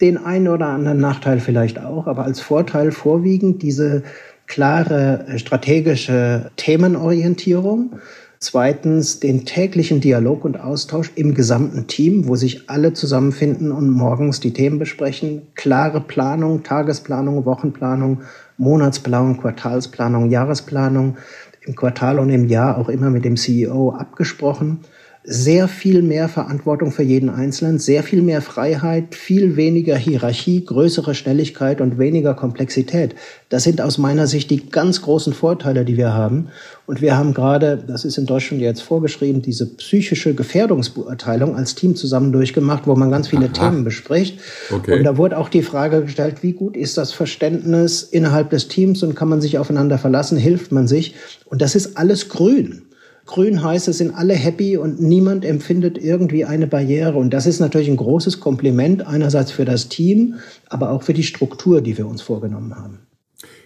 den 0.00 0.16
einen 0.16 0.48
oder 0.48 0.68
anderen 0.68 1.00
Nachteil 1.00 1.38
vielleicht 1.38 1.78
auch, 1.84 2.06
aber 2.06 2.24
als 2.24 2.40
Vorteil 2.40 2.92
vorwiegend 2.92 3.62
diese 3.62 4.04
klare 4.46 5.26
strategische 5.36 6.50
Themenorientierung. 6.56 7.98
Zweitens 8.42 9.20
den 9.20 9.44
täglichen 9.44 10.00
Dialog 10.00 10.44
und 10.44 10.58
Austausch 10.58 11.12
im 11.14 11.32
gesamten 11.32 11.86
Team, 11.86 12.26
wo 12.26 12.34
sich 12.34 12.68
alle 12.68 12.92
zusammenfinden 12.92 13.70
und 13.70 13.88
morgens 13.88 14.40
die 14.40 14.52
Themen 14.52 14.80
besprechen. 14.80 15.42
Klare 15.54 16.00
Planung, 16.00 16.64
Tagesplanung, 16.64 17.44
Wochenplanung, 17.44 18.22
Monatsplanung, 18.56 19.38
Quartalsplanung, 19.38 20.28
Jahresplanung, 20.28 21.18
im 21.64 21.76
Quartal 21.76 22.18
und 22.18 22.30
im 22.30 22.48
Jahr 22.48 22.78
auch 22.78 22.88
immer 22.88 23.10
mit 23.10 23.24
dem 23.24 23.36
CEO 23.36 23.92
abgesprochen 23.92 24.80
sehr 25.24 25.68
viel 25.68 26.02
mehr 26.02 26.28
Verantwortung 26.28 26.90
für 26.90 27.04
jeden 27.04 27.30
Einzelnen, 27.30 27.78
sehr 27.78 28.02
viel 28.02 28.22
mehr 28.22 28.42
Freiheit, 28.42 29.14
viel 29.14 29.54
weniger 29.56 29.96
Hierarchie, 29.96 30.64
größere 30.64 31.14
Schnelligkeit 31.14 31.80
und 31.80 31.98
weniger 31.98 32.34
Komplexität. 32.34 33.14
Das 33.48 33.62
sind 33.62 33.80
aus 33.80 33.98
meiner 33.98 34.26
Sicht 34.26 34.50
die 34.50 34.68
ganz 34.68 35.02
großen 35.02 35.32
Vorteile, 35.32 35.84
die 35.84 35.96
wir 35.96 36.12
haben. 36.12 36.48
Und 36.86 37.00
wir 37.00 37.16
haben 37.16 37.34
gerade, 37.34 37.76
das 37.86 38.04
ist 38.04 38.18
in 38.18 38.26
Deutschland 38.26 38.60
jetzt 38.62 38.82
vorgeschrieben, 38.82 39.42
diese 39.42 39.66
psychische 39.66 40.34
Gefährdungsbeurteilung 40.34 41.54
als 41.54 41.76
Team 41.76 41.94
zusammen 41.94 42.32
durchgemacht, 42.32 42.88
wo 42.88 42.96
man 42.96 43.12
ganz 43.12 43.28
viele 43.28 43.46
Aha. 43.46 43.52
Themen 43.52 43.84
bespricht. 43.84 44.40
Okay. 44.72 44.98
Und 44.98 45.04
da 45.04 45.16
wurde 45.16 45.38
auch 45.38 45.48
die 45.48 45.62
Frage 45.62 46.02
gestellt, 46.02 46.42
wie 46.42 46.52
gut 46.52 46.76
ist 46.76 46.98
das 46.98 47.12
Verständnis 47.12 48.02
innerhalb 48.02 48.50
des 48.50 48.66
Teams 48.66 49.04
und 49.04 49.14
kann 49.14 49.28
man 49.28 49.40
sich 49.40 49.58
aufeinander 49.58 49.98
verlassen, 49.98 50.36
hilft 50.36 50.72
man 50.72 50.88
sich? 50.88 51.14
Und 51.44 51.62
das 51.62 51.76
ist 51.76 51.96
alles 51.96 52.28
grün. 52.28 52.82
Grün 53.26 53.62
heißt, 53.62 53.88
es 53.88 53.98
sind 53.98 54.10
alle 54.12 54.34
happy 54.34 54.76
und 54.76 55.00
niemand 55.00 55.44
empfindet 55.44 55.96
irgendwie 55.96 56.44
eine 56.44 56.66
Barriere. 56.66 57.16
Und 57.18 57.30
das 57.30 57.46
ist 57.46 57.60
natürlich 57.60 57.88
ein 57.88 57.96
großes 57.96 58.40
Kompliment 58.40 59.06
einerseits 59.06 59.52
für 59.52 59.64
das 59.64 59.88
Team, 59.88 60.34
aber 60.68 60.90
auch 60.90 61.02
für 61.02 61.14
die 61.14 61.22
Struktur, 61.22 61.80
die 61.80 61.96
wir 61.96 62.06
uns 62.06 62.20
vorgenommen 62.20 62.76
haben. 62.76 62.98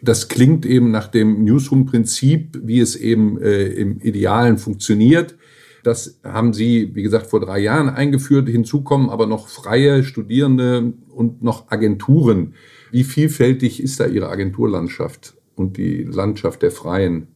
Das 0.02 0.28
klingt 0.28 0.66
eben 0.66 0.90
nach 0.90 1.08
dem 1.08 1.44
Newsroom-Prinzip, 1.44 2.60
wie 2.62 2.80
es 2.80 2.96
eben 2.96 3.40
äh, 3.40 3.66
im 3.66 3.98
Idealen 4.00 4.58
funktioniert. 4.58 5.36
Das 5.82 6.18
haben 6.24 6.52
Sie, 6.52 6.94
wie 6.94 7.02
gesagt, 7.02 7.28
vor 7.28 7.40
drei 7.40 7.60
Jahren 7.60 7.88
eingeführt. 7.88 8.48
Hinzu 8.48 8.82
kommen 8.82 9.08
aber 9.08 9.26
noch 9.26 9.48
freie 9.48 10.02
Studierende 10.02 10.92
und 11.08 11.42
noch 11.42 11.70
Agenturen. 11.70 12.54
Wie 12.90 13.04
vielfältig 13.04 13.82
ist 13.82 14.00
da 14.00 14.06
Ihre 14.06 14.28
Agenturlandschaft 14.28 15.36
und 15.54 15.76
die 15.76 16.02
Landschaft 16.02 16.62
der 16.62 16.72
Freien? 16.72 17.28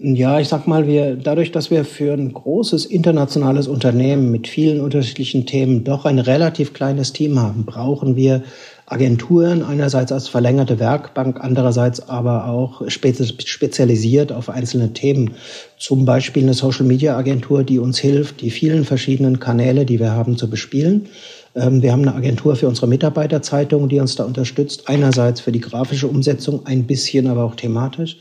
Ja, 0.00 0.38
ich 0.38 0.46
sag 0.46 0.68
mal, 0.68 0.86
wir, 0.86 1.16
dadurch, 1.16 1.50
dass 1.50 1.72
wir 1.72 1.84
für 1.84 2.12
ein 2.12 2.32
großes 2.32 2.86
internationales 2.86 3.66
Unternehmen 3.66 4.30
mit 4.30 4.46
vielen 4.46 4.80
unterschiedlichen 4.80 5.44
Themen 5.44 5.82
doch 5.82 6.04
ein 6.04 6.20
relativ 6.20 6.72
kleines 6.72 7.12
Team 7.12 7.40
haben, 7.40 7.64
brauchen 7.64 8.14
wir 8.14 8.44
Agenturen 8.86 9.64
einerseits 9.64 10.12
als 10.12 10.28
verlängerte 10.28 10.78
Werkbank, 10.78 11.40
andererseits 11.40 12.08
aber 12.08 12.46
auch 12.46 12.88
spezialisiert 12.88 14.30
auf 14.30 14.48
einzelne 14.48 14.92
Themen. 14.92 15.32
Zum 15.78 16.04
Beispiel 16.04 16.44
eine 16.44 16.54
Social 16.54 16.86
Media 16.86 17.16
Agentur, 17.16 17.64
die 17.64 17.80
uns 17.80 17.98
hilft, 17.98 18.40
die 18.40 18.50
vielen 18.50 18.84
verschiedenen 18.84 19.40
Kanäle, 19.40 19.84
die 19.84 19.98
wir 19.98 20.12
haben, 20.12 20.36
zu 20.36 20.48
bespielen. 20.48 21.08
Ähm, 21.56 21.82
wir 21.82 21.90
haben 21.90 22.02
eine 22.02 22.14
Agentur 22.14 22.54
für 22.54 22.68
unsere 22.68 22.86
Mitarbeiterzeitung, 22.86 23.88
die 23.88 23.98
uns 23.98 24.14
da 24.14 24.22
unterstützt. 24.24 24.88
Einerseits 24.88 25.40
für 25.40 25.50
die 25.50 25.60
grafische 25.60 26.06
Umsetzung, 26.06 26.66
ein 26.66 26.84
bisschen 26.84 27.26
aber 27.26 27.42
auch 27.42 27.56
thematisch. 27.56 28.16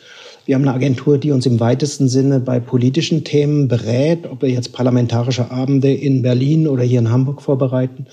Wir 0.47 0.55
haben 0.55 0.61
eine 0.61 0.73
Agentur, 0.73 1.17
die 1.17 1.31
uns 1.31 1.45
im 1.45 1.59
weitesten 1.59 2.07
Sinne 2.07 2.39
bei 2.39 2.61
politischen 2.61 3.25
Themen 3.25 3.67
berät, 3.67 4.25
ob 4.31 4.41
wir 4.41 4.49
jetzt 4.49 4.71
parlamentarische 4.71 5.51
Abende 5.51 5.93
in 5.93 6.21
Berlin 6.21 6.69
oder 6.69 6.83
hier 6.83 6.99
in 6.99 7.11
Hamburg 7.11 7.41
vorbereiten. 7.41 8.05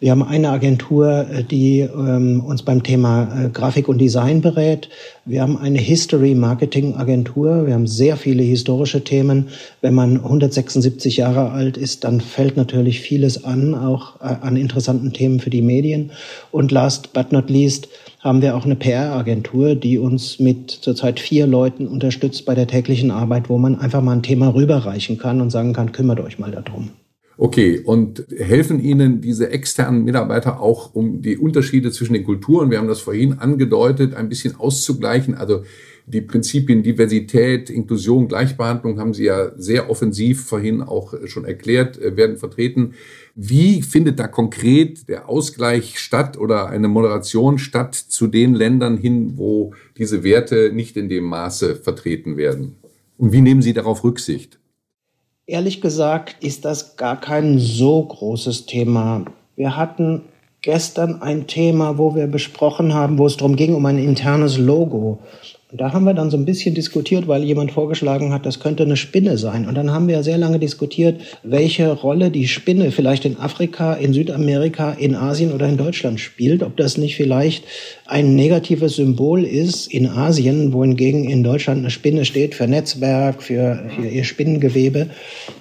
Wir 0.00 0.10
haben 0.10 0.22
eine 0.22 0.48
Agentur, 0.48 1.26
äh, 1.30 1.44
die 1.44 1.80
ähm, 1.80 2.42
uns 2.42 2.62
beim 2.62 2.82
Thema 2.82 3.24
äh, 3.24 3.48
Grafik 3.50 3.86
und 3.86 3.98
Design 3.98 4.40
berät. 4.40 4.88
Wir 5.26 5.42
haben 5.42 5.58
eine 5.58 5.78
History 5.78 6.34
Marketing 6.34 6.94
Agentur. 6.94 7.66
Wir 7.66 7.74
haben 7.74 7.86
sehr 7.86 8.16
viele 8.16 8.42
historische 8.42 9.04
Themen. 9.04 9.48
Wenn 9.82 9.92
man 9.92 10.16
176 10.16 11.18
Jahre 11.18 11.50
alt 11.50 11.76
ist, 11.76 12.04
dann 12.04 12.22
fällt 12.22 12.56
natürlich 12.56 13.02
vieles 13.02 13.44
an, 13.44 13.74
auch 13.74 14.22
äh, 14.22 14.36
an 14.40 14.56
interessanten 14.56 15.12
Themen 15.12 15.38
für 15.38 15.50
die 15.50 15.60
Medien. 15.60 16.12
Und 16.50 16.72
last 16.72 17.12
but 17.12 17.30
not 17.30 17.50
least 17.50 17.88
haben 18.24 18.40
wir 18.40 18.56
auch 18.56 18.64
eine 18.64 18.74
PR-Agentur, 18.74 19.74
die 19.74 19.98
uns 19.98 20.40
mit 20.40 20.70
zurzeit 20.70 21.20
vier 21.20 21.46
Leuten 21.46 21.86
unterstützt 21.86 22.46
bei 22.46 22.54
der 22.54 22.66
täglichen 22.66 23.10
Arbeit, 23.10 23.50
wo 23.50 23.58
man 23.58 23.78
einfach 23.78 24.00
mal 24.00 24.12
ein 24.12 24.22
Thema 24.22 24.54
rüberreichen 24.54 25.18
kann 25.18 25.42
und 25.42 25.50
sagen 25.50 25.74
kann, 25.74 25.92
kümmert 25.92 26.20
euch 26.20 26.38
mal 26.38 26.50
darum. 26.50 26.88
Okay, 27.36 27.80
und 27.84 28.24
helfen 28.38 28.80
Ihnen 28.80 29.20
diese 29.20 29.50
externen 29.50 30.04
Mitarbeiter 30.04 30.60
auch, 30.60 30.94
um 30.94 31.20
die 31.20 31.36
Unterschiede 31.36 31.90
zwischen 31.90 32.14
den 32.14 32.24
Kulturen, 32.24 32.70
wir 32.70 32.78
haben 32.78 32.88
das 32.88 33.00
vorhin 33.00 33.34
angedeutet, 33.34 34.14
ein 34.14 34.30
bisschen 34.30 34.56
auszugleichen? 34.56 35.34
Also 35.34 35.64
die 36.06 36.20
Prinzipien 36.20 36.82
Diversität, 36.82 37.70
Inklusion, 37.70 38.28
Gleichbehandlung 38.28 39.00
haben 39.00 39.14
Sie 39.14 39.24
ja 39.24 39.52
sehr 39.56 39.88
offensiv 39.88 40.44
vorhin 40.44 40.82
auch 40.82 41.14
schon 41.26 41.44
erklärt, 41.44 41.98
äh, 41.98 42.16
werden 42.16 42.36
vertreten. 42.36 42.94
Wie 43.34 43.82
findet 43.82 44.18
da 44.18 44.28
konkret 44.28 45.08
der 45.08 45.28
Ausgleich 45.28 45.98
statt 45.98 46.36
oder 46.36 46.68
eine 46.68 46.88
Moderation 46.88 47.58
statt 47.58 47.94
zu 47.94 48.26
den 48.26 48.54
Ländern 48.54 48.96
hin, 48.96 49.32
wo 49.36 49.72
diese 49.96 50.22
Werte 50.22 50.70
nicht 50.72 50.96
in 50.96 51.08
dem 51.08 51.24
Maße 51.24 51.76
vertreten 51.76 52.36
werden? 52.36 52.76
Und 53.16 53.32
wie 53.32 53.40
nehmen 53.40 53.62
Sie 53.62 53.72
darauf 53.72 54.04
Rücksicht? 54.04 54.58
Ehrlich 55.46 55.80
gesagt 55.80 56.42
ist 56.42 56.64
das 56.64 56.96
gar 56.96 57.20
kein 57.20 57.58
so 57.58 58.02
großes 58.04 58.66
Thema. 58.66 59.24
Wir 59.56 59.76
hatten 59.76 60.22
gestern 60.62 61.20
ein 61.20 61.46
Thema, 61.46 61.98
wo 61.98 62.14
wir 62.14 62.26
besprochen 62.26 62.94
haben, 62.94 63.18
wo 63.18 63.26
es 63.26 63.36
darum 63.36 63.56
ging, 63.56 63.74
um 63.74 63.84
ein 63.84 63.98
internes 63.98 64.56
Logo. 64.56 65.20
Und 65.74 65.80
da 65.80 65.92
haben 65.92 66.04
wir 66.04 66.14
dann 66.14 66.30
so 66.30 66.36
ein 66.36 66.44
bisschen 66.44 66.72
diskutiert, 66.72 67.26
weil 67.26 67.42
jemand 67.42 67.72
vorgeschlagen 67.72 68.32
hat, 68.32 68.46
das 68.46 68.60
könnte 68.60 68.84
eine 68.84 68.96
Spinne 68.96 69.36
sein. 69.38 69.66
Und 69.66 69.74
dann 69.74 69.90
haben 69.90 70.06
wir 70.06 70.22
sehr 70.22 70.38
lange 70.38 70.60
diskutiert, 70.60 71.20
welche 71.42 71.90
Rolle 71.90 72.30
die 72.30 72.46
Spinne 72.46 72.92
vielleicht 72.92 73.24
in 73.24 73.40
Afrika, 73.40 73.94
in 73.94 74.12
Südamerika, 74.12 74.92
in 74.92 75.16
Asien 75.16 75.50
oder 75.50 75.68
in 75.68 75.76
Deutschland 75.76 76.20
spielt. 76.20 76.62
Ob 76.62 76.76
das 76.76 76.96
nicht 76.96 77.16
vielleicht 77.16 77.64
ein 78.06 78.36
negatives 78.36 78.94
Symbol 78.94 79.42
ist 79.42 79.92
in 79.92 80.06
Asien, 80.06 80.72
wohingegen 80.72 81.24
in 81.24 81.42
Deutschland 81.42 81.80
eine 81.80 81.90
Spinne 81.90 82.24
steht 82.24 82.54
für 82.54 82.68
Netzwerk, 82.68 83.42
für, 83.42 83.82
für 83.96 84.06
ihr 84.06 84.22
Spinnengewebe. 84.22 85.08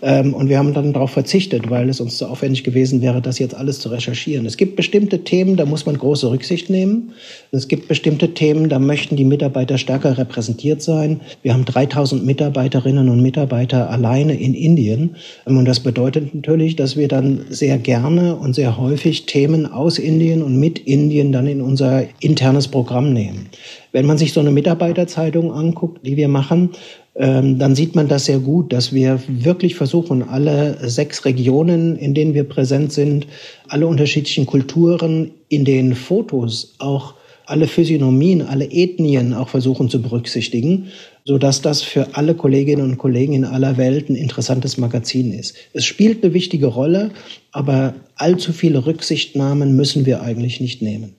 Ähm, 0.04 0.36
und 0.36 0.47
wir 0.47 0.60
haben 0.60 0.76
dann 0.76 0.93
darauf 0.93 1.10
verzichtet, 1.10 1.71
weil 1.71 1.89
es 1.89 1.99
uns 1.99 2.17
zu 2.17 2.28
aufwendig 2.28 2.63
gewesen 2.63 3.02
wäre, 3.02 3.19
das 3.19 3.39
jetzt 3.39 3.56
alles 3.56 3.80
zu 3.80 3.89
recherchieren. 3.89 4.45
Es 4.45 4.58
gibt 4.58 4.76
bestimmte 4.76 5.23
Themen, 5.23 5.56
da 5.56 5.65
muss 5.65 5.88
man 5.88 5.97
große 5.97 6.30
Rücksicht 6.30 6.69
nehmen. 6.69 7.13
Es 7.52 7.67
gibt 7.67 7.88
bestimmte 7.88 8.36
Themen, 8.36 8.69
da 8.69 8.78
möchten 8.78 9.15
die 9.15 9.26
Mitarbeiter 9.26 9.80
stärker 9.80 10.02
repräsentiert 10.11 10.81
sein. 10.81 11.21
Wir 11.41 11.53
haben 11.53 11.65
3000 11.65 12.25
Mitarbeiterinnen 12.25 13.09
und 13.09 13.21
Mitarbeiter 13.21 13.89
alleine 13.89 14.39
in 14.39 14.53
Indien. 14.53 15.15
Und 15.45 15.65
das 15.65 15.79
bedeutet 15.79 16.35
natürlich, 16.35 16.75
dass 16.75 16.95
wir 16.95 17.07
dann 17.07 17.45
sehr 17.49 17.77
gerne 17.77 18.35
und 18.35 18.53
sehr 18.53 18.77
häufig 18.77 19.25
Themen 19.25 19.65
aus 19.65 19.97
Indien 19.97 20.43
und 20.43 20.59
mit 20.59 20.79
Indien 20.79 21.31
dann 21.31 21.47
in 21.47 21.61
unser 21.61 22.03
internes 22.19 22.67
Programm 22.67 23.13
nehmen. 23.13 23.49
Wenn 23.91 24.05
man 24.05 24.17
sich 24.17 24.33
so 24.33 24.39
eine 24.39 24.51
Mitarbeiterzeitung 24.51 25.53
anguckt, 25.53 26.05
die 26.05 26.17
wir 26.17 26.27
machen, 26.27 26.71
ähm, 27.15 27.59
dann 27.59 27.75
sieht 27.75 27.95
man 27.95 28.07
das 28.07 28.25
sehr 28.25 28.39
gut, 28.39 28.73
dass 28.73 28.91
wir 28.91 29.19
wirklich 29.27 29.75
versuchen, 29.75 30.23
alle 30.23 30.77
sechs 30.89 31.25
Regionen, 31.25 31.95
in 31.95 32.13
denen 32.13 32.33
wir 32.33 32.43
präsent 32.43 32.91
sind, 32.91 33.27
alle 33.67 33.85
unterschiedlichen 33.85 34.47
Kulturen 34.47 35.31
in 35.47 35.63
den 35.63 35.93
Fotos 35.93 36.75
auch 36.79 37.13
alle 37.45 37.67
Physiognomien, 37.67 38.41
alle 38.41 38.71
Ethnien 38.71 39.34
auch 39.34 39.49
versuchen 39.49 39.89
zu 39.89 40.01
berücksichtigen, 40.01 40.88
so 41.25 41.38
dass 41.38 41.62
das 41.62 41.82
für 41.82 42.15
alle 42.15 42.36
Kolleginnen 42.36 42.84
und 42.84 42.97
Kollegen 42.97 43.34
in 43.34 43.45
aller 43.45 43.77
Welt 43.77 44.10
ein 44.10 44.15
interessantes 44.15 44.77
Magazin 44.77 45.34
ist. 45.34 45.56
Es 45.73 45.86
spielt 45.86 46.23
eine 46.23 46.34
wichtige 46.34 46.67
Rolle, 46.67 47.12
aber 47.51 47.93
allzu 48.15 48.53
viele 48.53 48.86
Rücksichtnahmen 48.86 49.75
müssen 49.75 50.06
wir 50.06 50.21
eigentlich 50.21 50.60
nicht 50.60 50.82
nehmen. 50.82 51.15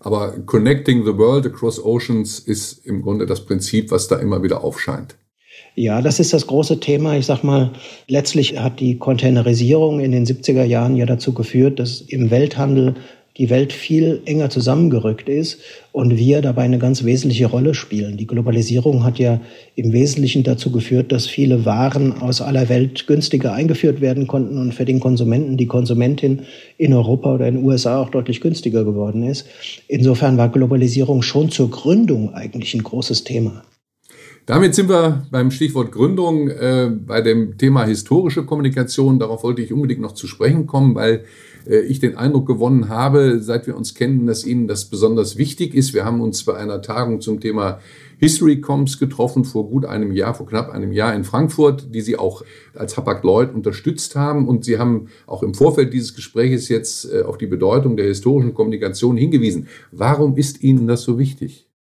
Aber 0.00 0.32
Connecting 0.46 1.04
the 1.04 1.16
World 1.16 1.46
Across 1.46 1.84
Oceans 1.84 2.40
ist 2.40 2.84
im 2.84 3.02
Grunde 3.02 3.26
das 3.26 3.46
Prinzip, 3.46 3.90
was 3.90 4.08
da 4.08 4.16
immer 4.16 4.42
wieder 4.42 4.64
aufscheint. 4.64 5.16
Ja, 5.74 6.02
das 6.02 6.20
ist 6.20 6.32
das 6.32 6.46
große 6.46 6.80
Thema. 6.80 7.16
Ich 7.16 7.26
sag 7.26 7.42
mal, 7.42 7.72
letztlich 8.08 8.58
hat 8.58 8.80
die 8.80 8.98
Containerisierung 8.98 10.00
in 10.00 10.12
den 10.12 10.26
70er 10.26 10.64
Jahren 10.64 10.96
ja 10.96 11.06
dazu 11.06 11.32
geführt, 11.32 11.78
dass 11.78 12.00
im 12.00 12.30
Welthandel 12.30 12.96
die 13.42 13.50
Welt 13.50 13.72
viel 13.72 14.22
enger 14.24 14.50
zusammengerückt 14.50 15.28
ist 15.28 15.58
und 15.90 16.16
wir 16.16 16.42
dabei 16.42 16.62
eine 16.62 16.78
ganz 16.78 17.02
wesentliche 17.02 17.46
Rolle 17.46 17.74
spielen. 17.74 18.16
Die 18.16 18.28
Globalisierung 18.28 19.02
hat 19.02 19.18
ja 19.18 19.40
im 19.74 19.92
Wesentlichen 19.92 20.44
dazu 20.44 20.70
geführt, 20.70 21.10
dass 21.10 21.26
viele 21.26 21.64
Waren 21.64 22.12
aus 22.22 22.40
aller 22.40 22.68
Welt 22.68 23.08
günstiger 23.08 23.52
eingeführt 23.52 24.00
werden 24.00 24.28
konnten 24.28 24.58
und 24.58 24.72
für 24.72 24.84
den 24.84 25.00
Konsumenten, 25.00 25.56
die 25.56 25.66
Konsumentin 25.66 26.42
in 26.78 26.94
Europa 26.94 27.34
oder 27.34 27.48
in 27.48 27.56
den 27.56 27.64
USA 27.64 28.00
auch 28.00 28.10
deutlich 28.10 28.40
günstiger 28.40 28.84
geworden 28.84 29.24
ist. 29.24 29.48
Insofern 29.88 30.36
war 30.36 30.48
Globalisierung 30.48 31.22
schon 31.22 31.50
zur 31.50 31.68
Gründung 31.68 32.34
eigentlich 32.34 32.74
ein 32.74 32.84
großes 32.84 33.24
Thema. 33.24 33.64
Damit 34.46 34.76
sind 34.76 34.88
wir 34.88 35.26
beim 35.32 35.50
Stichwort 35.50 35.90
Gründung 35.90 36.48
äh, 36.48 36.90
bei 36.90 37.20
dem 37.20 37.58
Thema 37.58 37.86
historische 37.86 38.44
Kommunikation. 38.44 39.18
Darauf 39.18 39.42
wollte 39.42 39.62
ich 39.62 39.72
unbedingt 39.72 40.00
noch 40.00 40.14
zu 40.14 40.28
sprechen 40.28 40.68
kommen, 40.68 40.94
weil 40.94 41.24
ich 41.66 42.00
den 42.00 42.16
Eindruck 42.16 42.46
gewonnen 42.46 42.88
habe, 42.88 43.40
seit 43.40 43.66
wir 43.66 43.76
uns 43.76 43.94
kennen, 43.94 44.26
dass 44.26 44.44
Ihnen 44.44 44.68
das 44.68 44.86
besonders 44.86 45.36
wichtig 45.36 45.74
ist. 45.74 45.94
Wir 45.94 46.04
haben 46.04 46.20
uns 46.20 46.44
bei 46.44 46.54
einer 46.54 46.82
Tagung 46.82 47.20
zum 47.20 47.40
Thema 47.40 47.78
History 48.18 48.60
Comms 48.60 49.00
getroffen 49.00 49.44
vor 49.44 49.68
gut 49.68 49.84
einem 49.84 50.12
Jahr, 50.12 50.34
vor 50.34 50.46
knapp 50.46 50.70
einem 50.70 50.92
Jahr 50.92 51.12
in 51.14 51.24
Frankfurt, 51.24 51.92
die 51.92 52.00
Sie 52.00 52.16
auch 52.16 52.44
als 52.74 52.96
Hapag 52.96 53.24
Lloyd 53.24 53.52
unterstützt 53.52 54.14
haben. 54.14 54.46
Und 54.46 54.64
Sie 54.64 54.78
haben 54.78 55.08
auch 55.26 55.42
im 55.42 55.54
Vorfeld 55.54 55.92
dieses 55.92 56.14
Gespräches 56.14 56.68
jetzt 56.68 57.12
äh, 57.12 57.22
auf 57.22 57.36
die 57.36 57.46
Bedeutung 57.46 57.96
der 57.96 58.06
historischen 58.06 58.54
Kommunikation 58.54 59.16
hingewiesen. 59.16 59.66
Warum 59.90 60.36
ist 60.36 60.62
Ihnen 60.62 60.86
das 60.86 61.02
so 61.02 61.18
wichtig? 61.18 61.71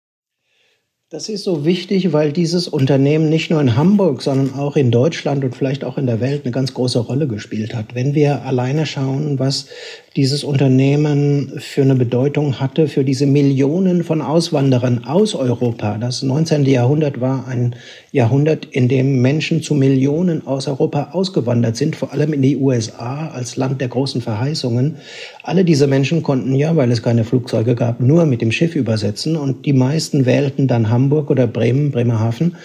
Das 1.12 1.28
ist 1.28 1.43
so 1.43 1.65
wichtig, 1.65 2.13
weil 2.13 2.32
dieses 2.32 2.69
Unternehmen 2.69 3.28
nicht 3.28 3.52
nur 3.52 3.60
in 3.60 3.76
Hamburg, 3.76 4.21
sondern 4.21 4.58
auch 4.58 4.78
in 4.78 4.91
Deutschland 4.91 5.43
und 5.43 5.54
vielleicht 5.54 5.84
auch 5.84 5.97
in 5.97 6.06
der 6.06 6.21
Welt 6.21 6.45
eine 6.45 6.54
ganz 6.54 6.74
große 6.74 7.00
Rolle 7.00 7.28
gespielt 7.28 7.76
hat. 7.76 7.93
Wenn 7.95 8.15
wir 8.15 8.45
alleine 8.45 8.86
schauen, 8.86 9.38
was 9.38 9.67
dieses 10.15 10.45
Unternehmen 10.45 11.60
für 11.60 11.82
eine 11.82 11.95
Bedeutung 11.95 12.62
hatte 12.62 12.88
für 12.88 13.04
diese 13.04 13.26
Millionen 13.26 14.06
von 14.06 14.21
Auswanderern 14.21 15.04
aus 15.04 15.36
Europa. 15.36 15.97
Das 15.97 16.24
19. 16.24 16.63
Jahrhundert 16.63 17.19
war 17.19 17.45
ein 17.45 17.76
Jahrhundert, 18.13 18.65
in 18.65 18.89
dem 18.89 19.21
Menschen 19.21 19.62
zu 19.62 19.74
Millionen 19.74 20.45
aus 20.45 20.67
Europa 20.67 21.10
ausgewandert 21.13 21.78
sind, 21.78 21.95
vor 21.95 22.12
allem 22.12 22.34
in 22.34 22.41
die 22.41 22.58
USA 22.58 23.30
als 23.30 23.56
Land 23.56 23.80
der 23.80 23.88
großen 23.88 24.21
Verheißungen. 24.21 24.97
Alle 25.43 25.63
diese 25.63 25.88
Menschen 25.88 26.21
konnten 26.21 26.54
ja, 26.54 26.76
weil 26.76 26.91
es 26.91 27.02
keine 27.02 27.24
Flugzeuge 27.24 27.74
gab, 27.74 28.02
nur 28.02 28.26
mit 28.26 28.41
dem 28.41 28.52
Schiff 28.52 28.76
übersetzen 28.76 29.38
und 29.38 29.65
die 29.65 29.74
meisten 29.74 30.26
wählten 30.26 30.67
dann 30.67 30.89
Hamburg 30.89 31.30
oder 31.30 31.47
Bremen, 31.47 31.91
Bremerhaven 31.91 32.58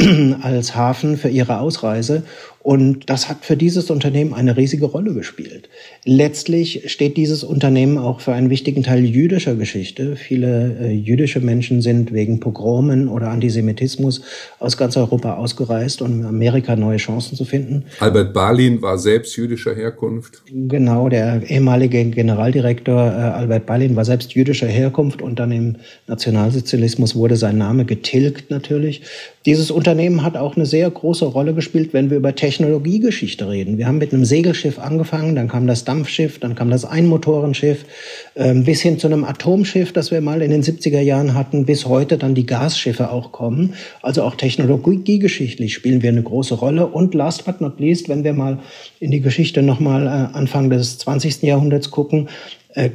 als 0.42 0.74
Hafen 0.74 1.16
für 1.16 1.28
ihre 1.28 1.60
Ausreise. 1.60 2.24
Und 2.60 3.08
das 3.08 3.28
hat 3.28 3.44
für 3.44 3.56
dieses 3.56 3.90
Unternehmen 3.90 4.34
eine 4.34 4.56
riesige 4.56 4.86
Rolle 4.86 5.14
gespielt. 5.14 5.68
Letztlich 6.04 6.90
steht 6.90 7.16
dieses 7.16 7.44
Unternehmen 7.44 7.98
auch 7.98 8.20
für 8.20 8.32
einen 8.32 8.50
wichtigen 8.50 8.82
Teil 8.82 9.04
jüdischer 9.04 9.54
Geschichte. 9.54 10.16
Viele 10.16 10.76
äh, 10.80 10.90
jüdische 10.90 11.40
Menschen 11.40 11.82
sind 11.82 12.12
wegen 12.12 12.40
Pogromen 12.40 13.08
oder 13.08 13.28
Antisemitismus 13.28 14.22
aus 14.58 14.76
ganz 14.76 14.96
Europa 14.96 15.36
ausgereist, 15.36 16.02
um 16.02 16.20
in 16.20 16.24
Amerika 16.26 16.76
neue 16.76 16.98
Chancen 16.98 17.36
zu 17.36 17.44
finden. 17.44 17.84
Albert 18.00 18.34
Balin 18.34 18.82
war 18.82 18.98
selbst 18.98 19.36
jüdischer 19.36 19.74
Herkunft. 19.74 20.42
Genau, 20.52 21.08
der 21.08 21.48
ehemalige 21.48 22.04
Generaldirektor 22.04 23.06
äh, 23.06 23.14
Albert 23.14 23.66
Balin 23.66 23.96
war 23.96 24.04
selbst 24.04 24.34
jüdischer 24.34 24.66
Herkunft 24.66 25.22
und 25.22 25.38
dann 25.38 25.52
im 25.52 25.76
Nationalsozialismus 26.06 27.14
wurde 27.14 27.36
sein 27.36 27.56
Name 27.56 27.84
getilgt 27.84 28.50
natürlich. 28.50 29.02
Dieses 29.46 29.70
Unternehmen 29.70 30.24
hat 30.24 30.36
auch 30.36 30.56
eine 30.56 30.66
sehr 30.66 30.90
große 30.90 31.24
Rolle 31.24 31.54
gespielt, 31.54 31.94
wenn 31.94 32.10
wir 32.10 32.18
über 32.18 32.34
Technologiegeschichte 32.48 33.46
reden. 33.46 33.76
Wir 33.76 33.86
haben 33.86 33.98
mit 33.98 34.14
einem 34.14 34.24
Segelschiff 34.24 34.78
angefangen, 34.78 35.34
dann 35.34 35.48
kam 35.48 35.66
das 35.66 35.84
Dampfschiff, 35.84 36.38
dann 36.38 36.54
kam 36.54 36.70
das 36.70 36.86
Einmotorenschiff, 36.86 37.84
äh, 38.36 38.54
bis 38.54 38.80
hin 38.80 38.98
zu 38.98 39.06
einem 39.06 39.24
Atomschiff, 39.24 39.92
das 39.92 40.10
wir 40.10 40.22
mal 40.22 40.40
in 40.40 40.50
den 40.50 40.62
70er 40.62 41.00
Jahren 41.00 41.34
hatten, 41.34 41.66
bis 41.66 41.84
heute 41.84 42.16
dann 42.16 42.34
die 42.34 42.46
Gasschiffe 42.46 43.10
auch 43.10 43.32
kommen. 43.32 43.74
Also 44.00 44.22
auch 44.22 44.34
technologiegeschichtlich 44.34 45.74
spielen 45.74 46.00
wir 46.00 46.08
eine 46.08 46.22
große 46.22 46.54
Rolle. 46.54 46.86
Und 46.86 47.12
last 47.12 47.44
but 47.44 47.60
not 47.60 47.78
least, 47.80 48.08
wenn 48.08 48.24
wir 48.24 48.32
mal 48.32 48.60
in 48.98 49.10
die 49.10 49.20
Geschichte 49.20 49.60
nochmal 49.60 50.06
äh, 50.06 50.34
Anfang 50.34 50.70
des 50.70 50.96
20. 50.96 51.42
Jahrhunderts 51.42 51.90
gucken, 51.90 52.30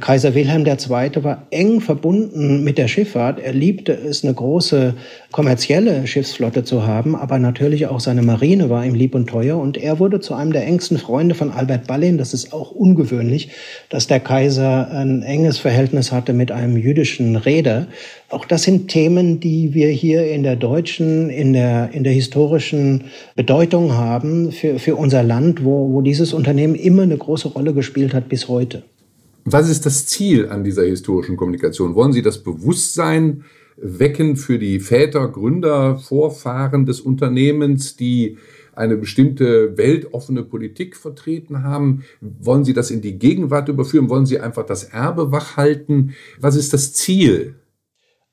Kaiser 0.00 0.34
Wilhelm 0.34 0.64
II. 0.64 1.22
war 1.24 1.46
eng 1.50 1.82
verbunden 1.82 2.64
mit 2.64 2.78
der 2.78 2.88
Schifffahrt. 2.88 3.38
Er 3.38 3.52
liebte 3.52 3.92
es, 3.92 4.24
eine 4.24 4.32
große 4.32 4.94
kommerzielle 5.30 6.06
Schiffsflotte 6.06 6.64
zu 6.64 6.86
haben, 6.86 7.14
aber 7.14 7.38
natürlich 7.38 7.86
auch 7.88 8.00
seine 8.00 8.22
Marine 8.22 8.70
war 8.70 8.86
ihm 8.86 8.94
lieb 8.94 9.14
und 9.14 9.28
teuer. 9.28 9.58
Und 9.58 9.76
er 9.76 9.98
wurde 9.98 10.20
zu 10.20 10.32
einem 10.32 10.54
der 10.54 10.66
engsten 10.66 10.96
Freunde 10.96 11.34
von 11.34 11.50
Albert 11.50 11.86
Ballin. 11.86 12.16
Das 12.16 12.32
ist 12.32 12.54
auch 12.54 12.70
ungewöhnlich, 12.70 13.50
dass 13.90 14.06
der 14.06 14.20
Kaiser 14.20 14.90
ein 14.90 15.22
enges 15.22 15.58
Verhältnis 15.58 16.12
hatte 16.12 16.32
mit 16.32 16.50
einem 16.50 16.78
jüdischen 16.78 17.36
Reeder. 17.36 17.86
Auch 18.30 18.46
das 18.46 18.62
sind 18.62 18.88
Themen, 18.88 19.38
die 19.38 19.74
wir 19.74 19.88
hier 19.88 20.30
in 20.30 20.44
der 20.44 20.56
deutschen, 20.56 21.28
in 21.28 21.52
der, 21.52 21.90
in 21.92 22.04
der 22.04 22.14
historischen 22.14 23.04
Bedeutung 23.36 23.92
haben 23.92 24.50
für, 24.50 24.78
für 24.78 24.96
unser 24.96 25.22
Land, 25.22 25.62
wo, 25.62 25.92
wo 25.92 26.00
dieses 26.00 26.32
Unternehmen 26.32 26.74
immer 26.74 27.02
eine 27.02 27.18
große 27.18 27.48
Rolle 27.48 27.74
gespielt 27.74 28.14
hat 28.14 28.30
bis 28.30 28.48
heute. 28.48 28.82
Was 29.44 29.68
ist 29.68 29.84
das 29.84 30.06
Ziel 30.06 30.48
an 30.48 30.64
dieser 30.64 30.84
historischen 30.84 31.36
Kommunikation? 31.36 31.94
Wollen 31.94 32.14
Sie 32.14 32.22
das 32.22 32.42
Bewusstsein 32.42 33.44
wecken 33.76 34.36
für 34.36 34.58
die 34.58 34.80
Väter, 34.80 35.28
Gründer, 35.28 35.98
Vorfahren 35.98 36.86
des 36.86 37.00
Unternehmens, 37.00 37.96
die 37.96 38.38
eine 38.74 38.96
bestimmte 38.96 39.76
weltoffene 39.76 40.42
Politik 40.44 40.96
vertreten 40.96 41.62
haben? 41.62 42.04
Wollen 42.20 42.64
Sie 42.64 42.72
das 42.72 42.90
in 42.90 43.02
die 43.02 43.18
Gegenwart 43.18 43.68
überführen? 43.68 44.08
Wollen 44.08 44.26
Sie 44.26 44.40
einfach 44.40 44.64
das 44.64 44.84
Erbe 44.84 45.30
wachhalten? 45.30 46.14
Was 46.40 46.56
ist 46.56 46.72
das 46.72 46.94
Ziel? 46.94 47.56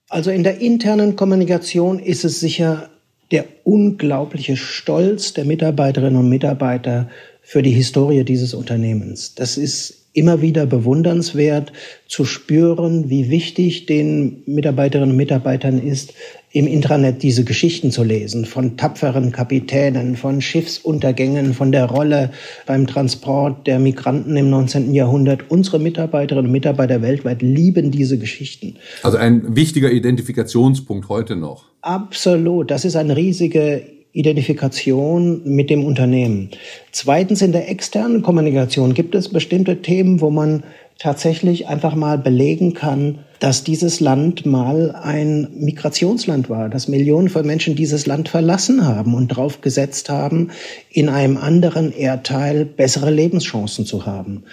Also 0.07 0.31
in 0.31 0.43
der 0.43 0.59
internen 0.59 1.15
Kommunikation 1.15 1.99
ist 1.99 2.23
es 2.23 2.39
sicher 2.39 2.89
der 3.31 3.45
unglaubliche 3.63 4.57
Stolz 4.57 5.33
der 5.33 5.45
Mitarbeiterinnen 5.45 6.19
und 6.19 6.29
Mitarbeiter 6.29 7.09
für 7.41 7.61
die 7.61 7.71
Historie 7.71 8.23
dieses 8.23 8.53
Unternehmens. 8.53 9.35
Das 9.35 9.57
ist 9.57 10.00
immer 10.13 10.41
wieder 10.41 10.65
bewundernswert 10.65 11.71
zu 12.07 12.25
spüren, 12.25 13.09
wie 13.09 13.29
wichtig 13.29 13.85
den 13.85 14.43
Mitarbeiterinnen 14.45 15.11
und 15.11 15.17
Mitarbeitern 15.17 15.81
ist, 15.81 16.13
im 16.53 16.67
Intranet 16.67 17.23
diese 17.23 17.45
Geschichten 17.45 17.91
zu 17.91 18.03
lesen 18.03 18.45
von 18.45 18.75
tapferen 18.75 19.31
Kapitänen, 19.31 20.17
von 20.17 20.41
Schiffsuntergängen, 20.41 21.53
von 21.53 21.71
der 21.71 21.85
Rolle 21.85 22.31
beim 22.65 22.87
Transport 22.87 23.67
der 23.67 23.79
Migranten 23.79 24.35
im 24.35 24.49
19. 24.49 24.93
Jahrhundert. 24.93 25.49
Unsere 25.49 25.79
Mitarbeiterinnen 25.79 26.47
und 26.47 26.51
Mitarbeiter 26.51 27.01
weltweit 27.01 27.41
lieben 27.41 27.91
diese 27.91 28.17
Geschichten. 28.17 28.75
Also 29.03 29.17
ein 29.17 29.55
wichtiger 29.55 29.91
Identifikationspunkt 29.91 31.07
heute 31.07 31.37
noch. 31.37 31.65
Absolut. 31.81 32.69
Das 32.69 32.83
ist 32.83 32.97
eine 32.97 33.15
riesige 33.15 33.83
Identifikation 34.13 35.41
mit 35.45 35.69
dem 35.69 35.85
Unternehmen. 35.85 36.49
Zweitens 36.91 37.41
in 37.41 37.51
der 37.51 37.69
externen 37.69 38.21
Kommunikation 38.21 38.93
gibt 38.93 39.15
es 39.15 39.29
bestimmte 39.29 39.81
Themen, 39.81 40.21
wo 40.21 40.29
man 40.29 40.63
tatsächlich 40.99 41.67
einfach 41.67 41.95
mal 41.95 42.17
belegen 42.17 42.73
kann, 42.73 43.19
dass 43.39 43.63
dieses 43.63 43.99
Land 43.99 44.45
mal 44.45 44.91
ein 44.91 45.47
Migrationsland 45.55 46.47
war, 46.49 46.69
dass 46.69 46.87
Millionen 46.87 47.29
von 47.29 47.45
Menschen 47.45 47.75
dieses 47.75 48.05
Land 48.05 48.29
verlassen 48.29 48.85
haben 48.85 49.15
und 49.15 49.31
darauf 49.31 49.61
gesetzt 49.61 50.09
haben, 50.09 50.51
in 50.91 51.09
einem 51.09 51.37
anderen 51.37 51.91
Erdteil 51.91 52.65
bessere 52.65 53.09
Lebenschancen 53.09 53.85
zu 53.85 54.05
haben. 54.05 54.43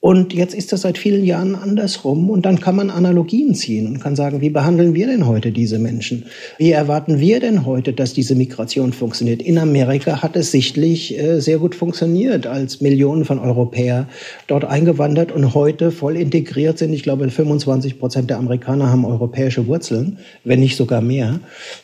Und 0.00 0.32
jetzt 0.34 0.54
ist 0.54 0.72
das 0.72 0.82
seit 0.82 0.98
vielen 0.98 1.24
Jahren 1.24 1.56
andersrum 1.56 2.30
und 2.30 2.46
dann 2.46 2.60
kann 2.60 2.76
man 2.76 2.90
Analogien 2.90 3.54
ziehen 3.54 3.86
und 3.88 4.00
kann 4.00 4.14
sagen, 4.14 4.40
wie 4.40 4.50
behandeln 4.50 4.94
wir 4.94 5.06
denn 5.06 5.26
heute 5.26 5.50
diese 5.50 5.78
Menschen? 5.78 6.26
Wie 6.58 6.70
erwarten 6.70 7.18
wir 7.18 7.40
denn 7.40 7.66
heute, 7.66 7.92
dass 7.92 8.12
diese 8.12 8.34
Migration 8.34 8.92
funktioniert? 8.92 9.42
In 9.42 9.58
Amerika 9.58 10.22
hat 10.22 10.36
es 10.36 10.52
sichtlich 10.52 11.18
äh, 11.18 11.40
sehr 11.40 11.58
gut 11.58 11.74
funktioniert, 11.74 12.46
als 12.46 12.80
Millionen 12.80 13.24
von 13.24 13.38
Europäer 13.38 14.06
dort 14.46 14.64
eingewandert 14.64 15.32
und 15.32 15.54
heute 15.54 15.90
voll 15.90 16.16
integriert 16.16 16.78
sind. 16.78 16.92
Ich 16.92 17.02
glaube, 17.02 17.28
25 17.28 17.98
Prozent 17.98 18.30
der 18.30 18.36
Amerikaner 18.36 18.90
haben 18.90 19.04
europäische 19.04 19.66
Wurzeln, 19.66 20.18
wenn 20.44 20.60
nicht 20.60 20.76
sogar 20.76 21.00
mehr. 21.00 21.40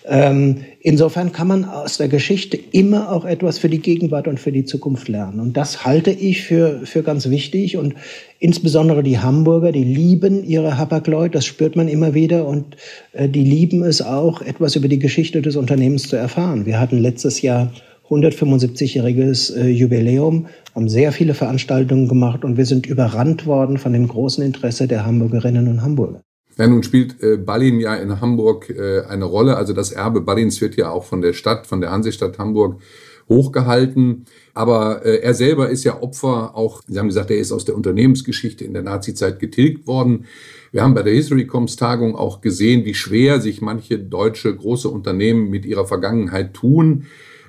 Ähm, 0.06 0.58
Insofern 0.84 1.30
kann 1.30 1.46
man 1.46 1.64
aus 1.64 1.98
der 1.98 2.08
Geschichte 2.08 2.56
immer 2.56 3.12
auch 3.12 3.24
etwas 3.24 3.58
für 3.58 3.68
die 3.68 3.78
Gegenwart 3.78 4.26
und 4.26 4.40
für 4.40 4.50
die 4.50 4.64
Zukunft 4.64 5.06
lernen. 5.06 5.38
Und 5.38 5.56
das 5.56 5.84
halte 5.84 6.10
ich 6.10 6.42
für, 6.42 6.80
für 6.84 7.04
ganz 7.04 7.30
wichtig. 7.30 7.76
Und 7.76 7.94
insbesondere 8.38 9.02
die 9.02 9.18
Hamburger, 9.18 9.72
die 9.72 9.84
lieben 9.84 10.44
ihre 10.44 10.78
Hapag-Lloyd, 10.78 11.34
das 11.34 11.46
spürt 11.46 11.76
man 11.76 11.88
immer 11.88 12.14
wieder. 12.14 12.46
Und 12.46 12.76
äh, 13.12 13.28
die 13.28 13.44
lieben 13.44 13.82
es 13.82 14.02
auch, 14.02 14.42
etwas 14.42 14.76
über 14.76 14.88
die 14.88 14.98
Geschichte 14.98 15.42
des 15.42 15.56
Unternehmens 15.56 16.08
zu 16.08 16.16
erfahren. 16.16 16.66
Wir 16.66 16.80
hatten 16.80 16.98
letztes 16.98 17.42
Jahr 17.42 17.72
175-jähriges 18.08 19.56
äh, 19.56 19.68
Jubiläum, 19.68 20.46
haben 20.74 20.88
sehr 20.88 21.12
viele 21.12 21.34
Veranstaltungen 21.34 22.08
gemacht 22.08 22.44
und 22.44 22.56
wir 22.56 22.66
sind 22.66 22.86
überrannt 22.86 23.46
worden 23.46 23.78
von 23.78 23.92
dem 23.92 24.08
großen 24.08 24.44
Interesse 24.44 24.86
der 24.86 25.06
Hamburgerinnen 25.06 25.68
und 25.68 25.82
Hamburger. 25.82 26.22
Ja, 26.58 26.66
nun 26.66 26.82
spielt 26.82 27.22
äh, 27.22 27.36
Ballin 27.38 27.80
ja 27.80 27.94
in 27.94 28.20
Hamburg 28.20 28.68
äh, 28.68 29.02
eine 29.08 29.24
Rolle. 29.24 29.56
Also 29.56 29.72
das 29.72 29.92
Erbe 29.92 30.20
Ballins 30.20 30.60
wird 30.60 30.76
ja 30.76 30.90
auch 30.90 31.04
von 31.04 31.22
der 31.22 31.32
Stadt, 31.32 31.66
von 31.66 31.80
der 31.80 31.90
Hansestadt 31.90 32.38
Hamburg 32.38 32.80
hochgehalten. 33.28 34.24
Aber 34.54 35.04
äh, 35.04 35.20
er 35.20 35.34
selber 35.34 35.70
ist 35.70 35.84
ja 35.84 36.02
Opfer 36.02 36.56
auch, 36.56 36.82
Sie 36.86 36.98
haben 36.98 37.08
gesagt, 37.08 37.30
er 37.30 37.38
ist 37.38 37.52
aus 37.52 37.64
der 37.64 37.76
Unternehmensgeschichte 37.76 38.64
in 38.64 38.74
der 38.74 38.82
Nazizeit 38.82 39.38
getilgt 39.38 39.86
worden. 39.86 40.26
Wir 40.70 40.82
haben 40.82 40.94
bei 40.94 41.02
der 41.02 41.12
Historycoms 41.12 41.76
Tagung 41.76 42.16
auch 42.16 42.40
gesehen, 42.40 42.84
wie 42.84 42.94
schwer 42.94 43.40
sich 43.40 43.60
manche 43.60 43.98
deutsche 43.98 44.54
große 44.54 44.88
Unternehmen 44.88 45.50
mit 45.50 45.66
ihrer 45.66 45.86
Vergangenheit 45.86 46.54
tun. 46.54 47.04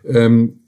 Ähm, 0.06 0.60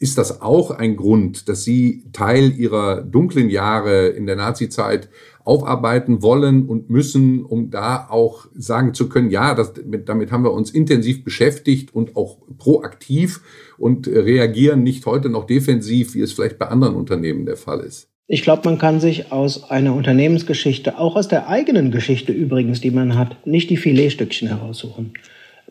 ist 0.00 0.16
das 0.16 0.40
auch 0.40 0.70
ein 0.70 0.96
Grund, 0.96 1.48
dass 1.48 1.62
Sie 1.62 2.04
Teil 2.12 2.58
Ihrer 2.58 3.02
dunklen 3.02 3.50
Jahre 3.50 4.08
in 4.08 4.26
der 4.26 4.34
Nazizeit 4.34 5.10
aufarbeiten 5.44 6.22
wollen 6.22 6.66
und 6.66 6.88
müssen, 6.88 7.44
um 7.44 7.70
da 7.70 8.08
auch 8.08 8.46
sagen 8.54 8.94
zu 8.94 9.10
können, 9.10 9.30
ja, 9.30 9.54
das, 9.54 9.74
damit 10.06 10.32
haben 10.32 10.44
wir 10.44 10.52
uns 10.52 10.70
intensiv 10.70 11.22
beschäftigt 11.22 11.94
und 11.94 12.16
auch 12.16 12.38
proaktiv 12.56 13.42
und 13.76 14.08
reagieren 14.08 14.82
nicht 14.82 15.04
heute 15.04 15.28
noch 15.28 15.46
defensiv, 15.46 16.14
wie 16.14 16.22
es 16.22 16.32
vielleicht 16.32 16.58
bei 16.58 16.68
anderen 16.68 16.94
Unternehmen 16.94 17.44
der 17.44 17.56
Fall 17.56 17.80
ist. 17.80 18.08
Ich 18.26 18.42
glaube, 18.42 18.62
man 18.64 18.78
kann 18.78 19.00
sich 19.00 19.32
aus 19.32 19.70
einer 19.70 19.94
Unternehmensgeschichte, 19.94 20.98
auch 20.98 21.16
aus 21.16 21.28
der 21.28 21.48
eigenen 21.48 21.90
Geschichte 21.90 22.32
übrigens, 22.32 22.80
die 22.80 22.92
man 22.92 23.18
hat, 23.18 23.46
nicht 23.46 23.68
die 23.70 23.76
Filetstückchen 23.76 24.48
heraussuchen. 24.48 25.12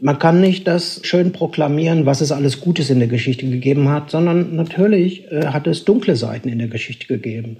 Man 0.01 0.17
kann 0.17 0.39
nicht 0.39 0.65
das 0.65 1.01
schön 1.03 1.33
proklamieren, 1.33 2.05
was 2.05 2.21
es 2.21 2.31
alles 2.31 2.62
Gutes 2.62 2.89
in 2.89 2.99
der 2.99 3.09
Geschichte 3.09 3.49
gegeben 3.49 3.89
hat, 3.89 4.12
sondern 4.12 4.55
natürlich 4.55 5.29
äh, 5.29 5.47
hat 5.47 5.67
es 5.67 5.83
dunkle 5.83 6.15
Seiten 6.15 6.47
in 6.47 6.59
der 6.59 6.69
Geschichte 6.69 7.07
gegeben. 7.07 7.57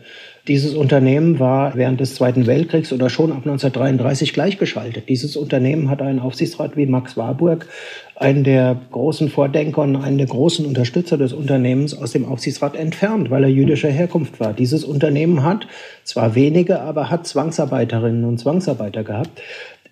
Dieses 0.48 0.74
Unternehmen 0.74 1.40
war 1.40 1.76
während 1.76 2.00
des 2.00 2.16
Zweiten 2.16 2.48
Weltkriegs 2.48 2.94
oder 2.94 3.10
schon 3.10 3.32
ab 3.32 3.40
1933 3.40 4.32
gleichgeschaltet. 4.32 5.10
Dieses 5.10 5.36
Unternehmen 5.36 5.90
hat 5.90 6.02
einen 6.02 6.20
Aufsichtsrat 6.20 6.78
wie 6.78 6.86
Max 6.86 7.18
Warburg, 7.18 7.68
einen 8.16 8.46
der 8.46 8.80
großen 8.92 9.30
Vordenker 9.30 9.82
und 9.82 9.98
einen 9.98 10.18
der 10.18 10.28
großen 10.28 10.66
Unterstützer 10.66 11.18
des 11.18 11.34
Unternehmens 11.34 11.96
aus 11.96 12.14
dem 12.14 12.26
Aufsichtsrat 12.26 12.76
entfernt, 12.76 13.30
weil 13.30 13.44
er 13.44 13.50
jüdischer 13.50 13.90
Herkunft 13.90 14.40
war. 14.40 14.54
Dieses 14.54 14.86
Unternehmen 14.86 15.44
hat 15.44 15.68
zwar 16.04 16.36
wenige, 16.36 16.82
aber 16.82 17.10
hat 17.10 17.28
Zwangsarbeiterinnen 17.28 18.24
und 18.24 18.40
Zwangsarbeiter 18.40 19.04
gehabt. 19.04 19.42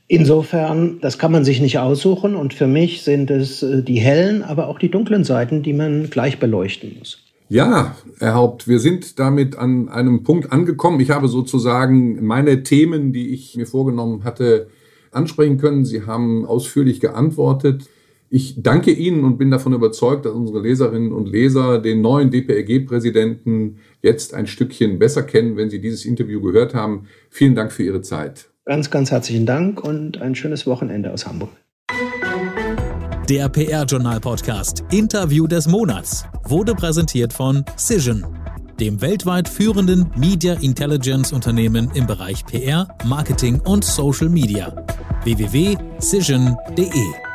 Insofern, 0.09 0.99
das 1.01 1.17
kann 1.17 1.33
man 1.33 1.43
sich 1.43 1.59
nicht 1.59 1.79
aussuchen 1.79 2.35
und 2.35 2.53
für 2.53 2.67
mich 2.67 3.01
sind 3.01 3.29
es 3.29 3.61
äh, 3.61 3.83
die 3.83 3.99
hellen, 3.99 4.41
aber 4.41 4.67
auch 4.67 4.79
die 4.79 4.89
dunklen 4.89 5.25
Seiten, 5.25 5.63
die 5.63 5.73
man 5.73 6.09
gleich 6.09 6.39
beleuchten 6.39 6.95
muss. 6.97 7.23
Ja, 7.49 7.95
Herr 8.19 8.35
Haupt, 8.35 8.67
wir 8.67 8.79
sind 8.79 9.19
damit 9.19 9.57
an 9.57 9.89
einem 9.89 10.23
Punkt 10.23 10.51
angekommen. 10.51 10.99
Ich 10.99 11.11
habe 11.11 11.27
sozusagen 11.27 12.25
meine 12.25 12.63
Themen, 12.63 13.13
die 13.13 13.33
ich 13.33 13.55
mir 13.55 13.65
vorgenommen 13.65 14.23
hatte, 14.23 14.67
ansprechen 15.11 15.57
können. 15.57 15.85
Sie 15.85 16.05
haben 16.05 16.45
ausführlich 16.45 16.99
geantwortet. 16.99 17.89
Ich 18.29 18.61
danke 18.61 18.91
Ihnen 18.91 19.23
und 19.23 19.37
bin 19.37 19.49
davon 19.51 19.71
überzeugt, 19.71 20.25
dass 20.25 20.33
unsere 20.33 20.61
Leserinnen 20.61 21.13
und 21.13 21.29
Leser 21.29 21.79
den 21.79 22.01
neuen 22.01 22.31
DPRG-Präsidenten 22.31 23.77
jetzt 24.01 24.33
ein 24.33 24.47
Stückchen 24.47 24.99
besser 24.99 25.23
kennen, 25.23 25.55
wenn 25.55 25.69
Sie 25.69 25.79
dieses 25.79 26.03
Interview 26.03 26.41
gehört 26.41 26.73
haben. 26.73 27.07
Vielen 27.29 27.55
Dank 27.55 27.71
für 27.71 27.83
Ihre 27.83 28.01
Zeit. 28.01 28.49
Ganz, 28.67 28.91
ganz 28.91 29.11
herzlichen 29.11 29.45
Dank 29.45 29.81
und 29.81 30.21
ein 30.21 30.35
schönes 30.35 30.67
Wochenende 30.67 31.13
aus 31.13 31.25
Hamburg. 31.25 31.51
Der 33.29 33.47
PR-Journal-Podcast 33.47 34.83
Interview 34.91 35.47
des 35.47 35.69
Monats 35.69 36.25
wurde 36.43 36.75
präsentiert 36.75 37.31
von 37.31 37.63
Cision, 37.77 38.25
dem 38.77 38.99
weltweit 38.99 39.47
führenden 39.47 40.11
Media 40.17 40.55
Intelligence 40.55 41.31
Unternehmen 41.31 41.89
im 41.93 42.07
Bereich 42.07 42.45
PR, 42.45 42.89
Marketing 43.05 43.61
und 43.61 43.85
Social 43.85 44.27
Media. 44.27 44.75
www.cision.de 45.23 47.26